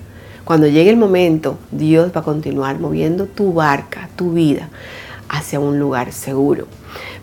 cuando 0.50 0.66
llegue 0.66 0.90
el 0.90 0.98
momento, 0.98 1.60
Dios 1.70 2.12
va 2.16 2.22
a 2.22 2.24
continuar 2.24 2.80
moviendo 2.80 3.28
tu 3.28 3.54
barca, 3.54 4.10
tu 4.16 4.32
vida, 4.34 4.70
hacia 5.30 5.60
un 5.60 5.78
lugar 5.78 6.12
seguro. 6.12 6.66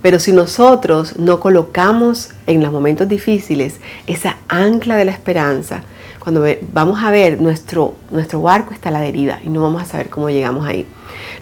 Pero 0.01 0.21
si 0.21 0.31
nosotros 0.31 1.19
no 1.19 1.41
colocamos 1.41 2.31
en 2.47 2.63
los 2.63 2.71
momentos 2.71 3.09
difíciles 3.09 3.81
esa 4.07 4.37
ancla 4.47 4.95
de 4.95 5.07
la 5.07 5.11
esperanza, 5.11 5.83
cuando 6.21 6.45
vamos 6.73 7.03
a 7.03 7.11
ver 7.11 7.41
nuestro, 7.41 7.97
nuestro 8.13 8.43
barco 8.43 8.73
está 8.73 8.91
a 8.91 8.93
la 8.93 9.01
deriva 9.01 9.41
y 9.45 9.49
no 9.49 9.61
vamos 9.61 9.83
a 9.83 9.87
saber 9.87 10.09
cómo 10.09 10.31
llegamos 10.31 10.65
ahí. 10.65 10.87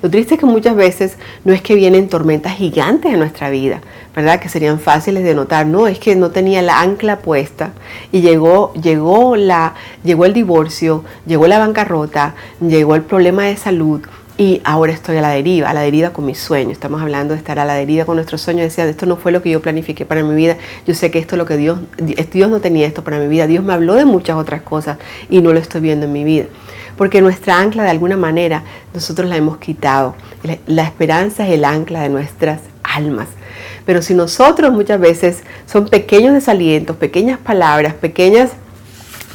Lo 0.05 0.11
triste 0.11 0.35
es 0.35 0.40
que 0.40 0.45
muchas 0.45 0.77
veces 0.77 1.17
no 1.47 1.55
es 1.55 1.62
que 1.62 1.75
vienen 1.75 2.11
tormentas 2.11 2.57
gigantes 2.57 3.11
en 3.11 3.19
nuestra 3.19 3.49
vida, 3.49 3.81
¿verdad? 4.14 4.38
Que 4.38 4.51
serían 4.51 4.79
fáciles 4.79 5.25
de 5.25 5.35
notar. 5.35 5.67
No, 5.67 5.87
es 5.87 5.99
que 5.99 6.14
no 6.14 6.31
tenía 6.31 6.61
la 6.61 6.83
ancla 6.83 7.21
puesta 7.21 7.71
y 8.12 8.21
llegó, 8.21 8.75
llegó, 8.75 9.35
la, 9.35 9.73
llegó 10.05 10.27
el 10.27 10.35
divorcio, 10.35 11.05
llegó 11.25 11.47
la 11.47 11.59
bancarrota, 11.59 12.35
llegó 12.61 12.97
el 12.97 13.01
problema 13.01 13.45
de 13.45 13.57
salud, 13.57 14.03
y 14.37 14.61
ahora 14.64 14.93
estoy 14.93 15.17
a 15.17 15.23
la 15.23 15.31
deriva, 15.31 15.71
a 15.71 15.75
la 15.75 15.83
deriva 15.83 16.11
con 16.11 16.27
mis 16.27 16.38
sueños. 16.38 16.73
Estamos 16.73 17.01
hablando 17.01 17.35
de 17.35 17.38
estar 17.38 17.59
a 17.59 17.64
la 17.64 17.75
deriva 17.75 18.05
con 18.05 18.17
nuestros 18.17 18.40
sueños. 18.40 18.64
Decía, 18.64 18.85
esto 18.85 19.07
no 19.07 19.17
fue 19.17 19.31
lo 19.31 19.43
que 19.43 19.51
yo 19.51 19.62
planifiqué 19.62 20.05
para 20.05 20.25
mi 20.25 20.35
vida. 20.35 20.57
Yo 20.87 20.95
sé 20.95 21.12
que 21.12 21.21
esto 21.21 21.37
es 21.37 21.38
lo 21.38 21.47
que 21.47 21.57
Dios, 21.57 21.79
Dios 22.33 22.51
no 22.51 22.61
tenía 22.61 22.87
esto 22.87 23.05
para 23.05 23.19
mi 23.19 23.29
vida. 23.29 23.47
Dios 23.47 23.64
me 23.64 23.73
habló 23.73 23.95
de 23.95 24.05
muchas 24.05 24.37
otras 24.37 24.62
cosas 24.62 24.99
y 25.31 25.40
no 25.40 25.53
lo 25.53 25.61
estoy 25.61 25.81
viendo 25.81 26.07
en 26.07 26.12
mi 26.12 26.25
vida. 26.25 26.47
Porque 26.96 27.20
nuestra 27.20 27.59
ancla 27.59 27.83
de 27.83 27.90
alguna 27.90 28.16
manera 28.16 28.62
nosotros 28.92 29.28
la 29.28 29.37
hemos 29.37 29.59
quitado. 29.59 30.14
La 30.66 30.83
esperanza 30.83 31.46
es 31.46 31.54
el 31.54 31.64
ancla 31.64 32.02
de 32.02 32.09
nuestras 32.09 32.61
almas. 32.83 33.28
Pero 33.85 34.02
si 34.02 34.14
nosotros 34.14 34.72
muchas 34.72 35.00
veces 35.00 35.42
son 35.66 35.88
pequeños 35.88 36.35
desalientos, 36.35 36.96
pequeñas 36.96 37.38
palabras, 37.38 37.94
pequeñas 37.94 38.50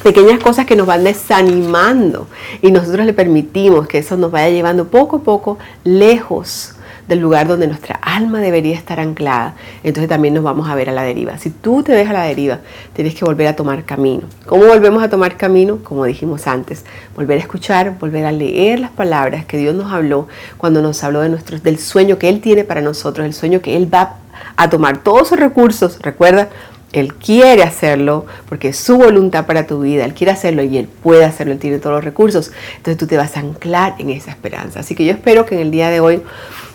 pequeñas 0.02 0.40
cosas 0.40 0.64
que 0.64 0.76
nos 0.76 0.86
van 0.86 1.04
desanimando 1.04 2.26
y 2.62 2.70
nosotros 2.70 3.04
le 3.04 3.12
permitimos 3.12 3.86
que 3.86 3.98
eso 3.98 4.16
nos 4.16 4.30
vaya 4.30 4.48
llevando 4.48 4.88
poco 4.88 5.16
a 5.16 5.22
poco 5.22 5.58
lejos 5.84 6.74
del 7.06 7.18
lugar 7.18 7.46
donde 7.48 7.66
nuestra 7.66 7.99
alma 8.20 8.40
debería 8.40 8.76
estar 8.76 9.00
anclada, 9.00 9.54
entonces 9.82 10.08
también 10.08 10.34
nos 10.34 10.44
vamos 10.44 10.68
a 10.68 10.74
ver 10.74 10.90
a 10.90 10.92
la 10.92 11.02
deriva. 11.02 11.38
Si 11.38 11.50
tú 11.50 11.82
te 11.82 11.92
ves 11.92 12.08
a 12.08 12.12
la 12.12 12.24
deriva, 12.24 12.60
tienes 12.92 13.14
que 13.14 13.24
volver 13.24 13.46
a 13.46 13.56
tomar 13.56 13.84
camino. 13.84 14.22
¿Cómo 14.46 14.66
volvemos 14.66 15.02
a 15.02 15.08
tomar 15.08 15.36
camino? 15.36 15.78
Como 15.82 16.04
dijimos 16.04 16.46
antes, 16.46 16.84
volver 17.16 17.38
a 17.38 17.40
escuchar, 17.40 17.98
volver 17.98 18.26
a 18.26 18.32
leer 18.32 18.78
las 18.80 18.90
palabras 18.90 19.44
que 19.46 19.56
Dios 19.56 19.74
nos 19.74 19.92
habló 19.92 20.28
cuando 20.58 20.82
nos 20.82 21.02
habló 21.02 21.20
de 21.20 21.30
nuestros, 21.30 21.62
del 21.62 21.78
sueño 21.78 22.18
que 22.18 22.28
Él 22.28 22.40
tiene 22.40 22.64
para 22.64 22.80
nosotros, 22.80 23.26
el 23.26 23.34
sueño 23.34 23.60
que 23.60 23.76
Él 23.76 23.92
va 23.92 24.16
a 24.56 24.70
tomar 24.70 25.02
todos 25.02 25.28
sus 25.28 25.38
recursos, 25.38 25.98
recuerda, 26.02 26.48
él 26.92 27.14
quiere 27.14 27.62
hacerlo 27.62 28.26
porque 28.48 28.68
es 28.68 28.76
su 28.76 28.96
voluntad 28.96 29.46
para 29.46 29.66
tu 29.66 29.80
vida. 29.80 30.04
Él 30.04 30.12
quiere 30.12 30.32
hacerlo 30.32 30.64
y 30.64 30.76
Él 30.76 30.88
puede 30.88 31.24
hacerlo. 31.24 31.52
Él 31.52 31.60
tiene 31.60 31.78
todos 31.78 31.94
los 31.94 32.04
recursos. 32.04 32.50
Entonces 32.78 32.96
tú 32.96 33.06
te 33.06 33.16
vas 33.16 33.36
a 33.36 33.40
anclar 33.40 33.94
en 33.98 34.10
esa 34.10 34.32
esperanza. 34.32 34.80
Así 34.80 34.96
que 34.96 35.04
yo 35.04 35.12
espero 35.12 35.46
que 35.46 35.54
en 35.54 35.60
el 35.60 35.70
día 35.70 35.88
de 35.88 36.00
hoy 36.00 36.22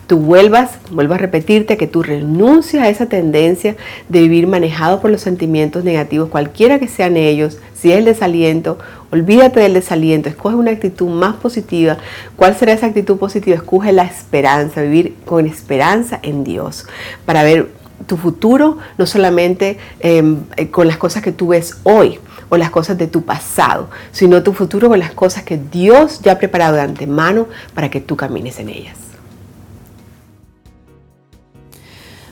tú 0.08 0.20
vuelvas, 0.20 0.72
vuelvas 0.92 1.18
a 1.18 1.22
repetirte 1.22 1.78
que 1.78 1.88
tú 1.88 2.04
renuncies 2.04 2.82
a 2.82 2.90
esa 2.90 3.08
tendencia 3.08 3.76
de 4.10 4.22
vivir 4.22 4.48
manejado 4.48 5.02
por 5.02 5.12
los 5.12 5.22
sentimientos 5.22 5.84
negativos, 5.84 6.30
cualquiera 6.30 6.80
que 6.80 6.88
sean 6.88 7.18
ellos. 7.18 7.58
Si 7.74 7.92
es 7.92 7.98
el 7.98 8.06
desaliento, 8.06 8.78
olvídate 9.12 9.60
del 9.60 9.74
desaliento. 9.74 10.30
Escoge 10.30 10.56
una 10.56 10.72
actitud 10.72 11.10
más 11.10 11.36
positiva. 11.36 11.98
¿Cuál 12.36 12.56
será 12.56 12.74
esa 12.74 12.88
actitud 12.88 13.18
positiva? 13.18 13.56
Escoge 13.56 13.92
la 13.92 14.04
esperanza, 14.04 14.82
vivir 14.82 15.16
con 15.26 15.46
esperanza 15.46 16.20
en 16.22 16.44
Dios 16.44 16.86
para 17.26 17.44
ver 17.44 17.70
tu 18.08 18.18
futuro, 18.18 18.78
no 18.98 19.06
solamente 19.06 19.78
em, 20.00 20.42
eh, 20.58 20.70
con 20.70 20.88
las 20.88 20.98
cosas 20.98 21.24
que 21.24 21.32
tú 21.32 21.48
ves 21.48 21.78
hoy. 21.84 22.20
o 22.48 22.58
las 22.58 22.70
cosas 22.70 22.96
de 23.00 23.08
tu 23.08 23.24
pasado, 23.24 23.90
sino 24.12 24.44
tu 24.44 24.54
futuro 24.54 24.88
con 24.88 25.00
las 25.00 25.10
cosas 25.14 25.42
que 25.42 25.58
Dios 25.58 26.22
ya 26.22 26.34
ha 26.34 26.38
preparado 26.38 26.76
de 26.76 26.82
antemano 26.82 27.48
para 27.74 27.90
que 27.90 28.00
tú 28.00 28.16
camines 28.16 28.60
en 28.60 28.70
ellas. 28.70 29.05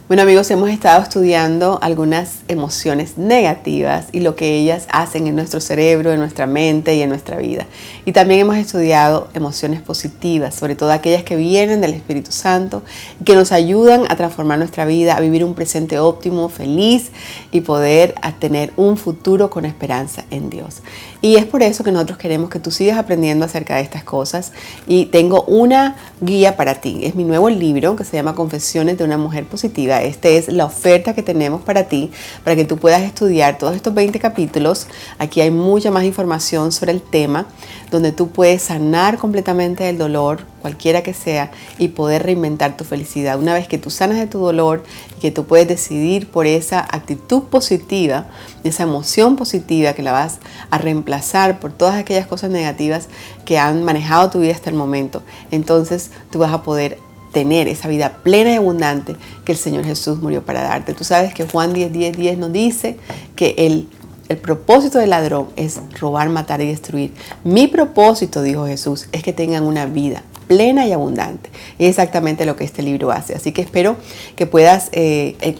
Bueno 0.09 0.23
amigos, 0.23 0.51
hemos 0.51 0.69
estado 0.69 1.01
estudiando 1.01 1.79
algunas 1.81 2.39
emociones 2.49 3.17
negativas 3.17 4.07
y 4.11 4.19
lo 4.19 4.35
que 4.35 4.57
ellas 4.57 4.85
hacen 4.91 5.27
en 5.27 5.35
nuestro 5.37 5.61
cerebro, 5.61 6.11
en 6.11 6.19
nuestra 6.19 6.45
mente 6.45 6.93
y 6.93 7.01
en 7.01 7.07
nuestra 7.07 7.37
vida. 7.37 7.67
Y 8.03 8.11
también 8.11 8.41
hemos 8.41 8.57
estudiado 8.57 9.29
emociones 9.33 9.81
positivas, 9.81 10.55
sobre 10.55 10.75
todo 10.75 10.91
aquellas 10.91 11.23
que 11.23 11.37
vienen 11.37 11.79
del 11.79 11.93
Espíritu 11.93 12.33
Santo 12.33 12.83
que 13.23 13.33
nos 13.33 13.53
ayudan 13.53 14.03
a 14.09 14.17
transformar 14.17 14.57
nuestra 14.57 14.83
vida, 14.83 15.15
a 15.15 15.21
vivir 15.21 15.45
un 15.45 15.53
presente 15.53 15.97
óptimo, 15.97 16.49
feliz 16.49 17.11
y 17.53 17.61
poder 17.61 18.13
tener 18.39 18.73
un 18.75 18.97
futuro 18.97 19.49
con 19.49 19.63
esperanza 19.63 20.25
en 20.31 20.49
Dios. 20.49 20.81
Y 21.21 21.37
es 21.37 21.45
por 21.45 21.63
eso 21.63 21.85
que 21.85 21.93
nosotros 21.93 22.17
queremos 22.17 22.49
que 22.49 22.59
tú 22.59 22.71
sigas 22.71 22.97
aprendiendo 22.97 23.45
acerca 23.45 23.77
de 23.77 23.83
estas 23.83 24.03
cosas. 24.03 24.51
Y 24.85 25.05
tengo 25.05 25.43
una 25.43 25.95
guía 26.19 26.57
para 26.57 26.75
ti. 26.75 27.05
Es 27.05 27.15
mi 27.15 27.23
nuevo 27.23 27.49
libro 27.49 27.95
que 27.95 28.03
se 28.03 28.17
llama 28.17 28.35
Confesiones 28.35 28.97
de 28.97 29.05
una 29.05 29.17
Mujer 29.17 29.45
Positiva. 29.45 29.92
Esta 30.01 30.29
es 30.29 30.47
la 30.47 30.65
oferta 30.65 31.13
que 31.13 31.21
tenemos 31.21 31.61
para 31.61 31.83
ti, 31.83 32.11
para 32.43 32.55
que 32.55 32.65
tú 32.65 32.77
puedas 32.77 33.01
estudiar 33.01 33.57
todos 33.57 33.75
estos 33.75 33.93
20 33.93 34.19
capítulos. 34.19 34.87
Aquí 35.19 35.41
hay 35.41 35.51
mucha 35.51 35.91
más 35.91 36.03
información 36.03 36.71
sobre 36.71 36.93
el 36.93 37.01
tema, 37.01 37.45
donde 37.91 38.11
tú 38.11 38.29
puedes 38.29 38.63
sanar 38.63 39.17
completamente 39.17 39.87
el 39.89 39.97
dolor, 39.97 40.45
cualquiera 40.61 41.03
que 41.03 41.13
sea, 41.13 41.51
y 41.77 41.89
poder 41.89 42.23
reinventar 42.23 42.75
tu 42.77 42.85
felicidad. 42.85 43.37
Una 43.37 43.53
vez 43.53 43.67
que 43.67 43.77
tú 43.77 43.89
sanas 43.89 44.17
de 44.17 44.27
tu 44.27 44.39
dolor 44.39 44.83
y 45.17 45.19
que 45.19 45.31
tú 45.31 45.45
puedes 45.45 45.67
decidir 45.67 46.31
por 46.31 46.47
esa 46.47 46.79
actitud 46.79 47.43
positiva, 47.43 48.27
esa 48.63 48.83
emoción 48.83 49.35
positiva 49.35 49.93
que 49.93 50.01
la 50.01 50.11
vas 50.11 50.39
a 50.69 50.77
reemplazar 50.77 51.59
por 51.59 51.71
todas 51.73 51.95
aquellas 51.95 52.27
cosas 52.27 52.49
negativas 52.49 53.07
que 53.45 53.59
han 53.59 53.83
manejado 53.83 54.29
tu 54.29 54.39
vida 54.39 54.53
hasta 54.53 54.69
el 54.69 54.75
momento, 54.75 55.21
entonces 55.51 56.11
tú 56.31 56.39
vas 56.39 56.53
a 56.53 56.63
poder 56.63 56.97
tener 57.33 57.67
esa 57.67 57.89
vida 57.89 58.19
plena 58.23 58.53
y 58.53 58.55
abundante 58.55 59.17
que 59.43 59.51
el 59.51 59.57
Señor 59.57 59.83
Jesús 59.83 60.21
murió 60.21 60.45
para 60.45 60.61
darte. 60.61 60.93
Tú 60.93 61.03
sabes 61.03 61.33
que 61.33 61.45
Juan 61.45 61.73
10, 61.73 61.91
10, 61.91 62.15
10 62.15 62.37
nos 62.37 62.53
dice 62.53 62.97
que 63.35 63.55
el, 63.57 63.89
el 64.29 64.37
propósito 64.37 64.99
del 64.99 65.09
ladrón 65.09 65.49
es 65.57 65.81
robar, 65.99 66.29
matar 66.29 66.61
y 66.61 66.67
destruir. 66.67 67.11
Mi 67.43 67.67
propósito, 67.67 68.41
dijo 68.41 68.67
Jesús, 68.67 69.07
es 69.11 69.23
que 69.23 69.33
tengan 69.33 69.63
una 69.63 69.87
vida 69.87 70.23
plena 70.47 70.85
y 70.85 70.91
abundante. 70.91 71.49
Y 71.79 71.85
es 71.85 71.89
exactamente 71.89 72.45
lo 72.45 72.55
que 72.55 72.63
este 72.63 72.83
libro 72.83 73.11
hace. 73.11 73.33
Así 73.35 73.51
que 73.51 73.61
espero 73.61 73.97
que 74.35 74.45
puedas 74.45 74.89
eh, 74.91 75.35
eh, 75.41 75.55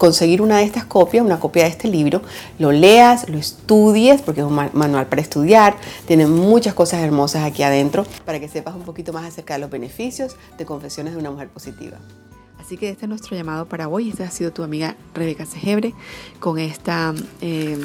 conseguir 0.00 0.40
una 0.40 0.56
de 0.56 0.64
estas 0.64 0.86
copias, 0.86 1.22
una 1.22 1.38
copia 1.38 1.64
de 1.64 1.68
este 1.68 1.86
libro, 1.86 2.22
lo 2.58 2.72
leas, 2.72 3.28
lo 3.28 3.36
estudies, 3.36 4.22
porque 4.22 4.40
es 4.40 4.46
un 4.46 4.54
manual 4.54 5.06
para 5.08 5.20
estudiar, 5.20 5.76
tiene 6.06 6.26
muchas 6.26 6.72
cosas 6.72 7.02
hermosas 7.02 7.44
aquí 7.44 7.62
adentro, 7.62 8.06
para 8.24 8.40
que 8.40 8.48
sepas 8.48 8.74
un 8.74 8.84
poquito 8.84 9.12
más 9.12 9.26
acerca 9.26 9.54
de 9.54 9.60
los 9.60 9.68
beneficios 9.68 10.36
de 10.56 10.64
Confesiones 10.64 11.12
de 11.12 11.18
una 11.18 11.30
Mujer 11.30 11.50
Positiva. 11.50 11.98
Así 12.58 12.78
que 12.78 12.88
este 12.88 13.04
es 13.04 13.08
nuestro 13.10 13.36
llamado 13.36 13.66
para 13.66 13.88
hoy. 13.88 14.08
Esta 14.08 14.24
ha 14.24 14.30
sido 14.30 14.52
tu 14.52 14.62
amiga 14.62 14.96
Rebeca 15.14 15.44
Segebre 15.44 15.92
con 16.38 16.58
esta 16.58 17.12
eh, 17.42 17.78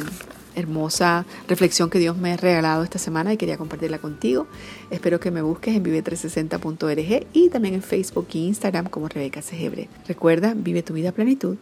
hermosa 0.56 1.26
reflexión 1.50 1.90
que 1.90 2.00
Dios 2.00 2.16
me 2.16 2.32
ha 2.32 2.38
regalado 2.38 2.86
esta 2.86 2.98
semana 2.98 3.34
y 3.34 3.38
quería 3.38 3.58
compartirla 3.58 4.00
contigo. 4.00 4.48
Espero 4.90 5.20
que 5.20 5.32
me 5.32 5.42
busques 5.42 5.76
en 5.76 5.84
vive360.org 5.84 7.28
y 7.34 7.50
también 7.50 7.74
en 7.74 7.82
Facebook 7.82 8.28
e 8.34 8.38
Instagram 8.38 8.88
como 8.88 9.10
Rebeca 9.10 9.42
Segebre. 9.42 9.90
Recuerda, 10.08 10.54
vive 10.56 10.82
tu 10.82 10.94
vida 10.94 11.10
a 11.10 11.12
plenitud 11.12 11.58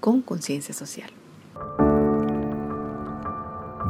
con 0.00 0.22
conciencia 0.22 0.74
social. 0.74 1.10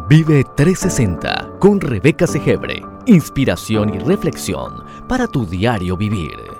Vive 0.09 0.43
360 0.57 1.59
con 1.59 1.81
Rebeca 1.81 2.27
Segebre. 2.27 2.83
Inspiración 3.05 3.95
y 3.95 3.99
reflexión 3.99 4.85
para 5.07 5.27
tu 5.27 5.45
diario 5.45 5.99
vivir. 5.99 6.58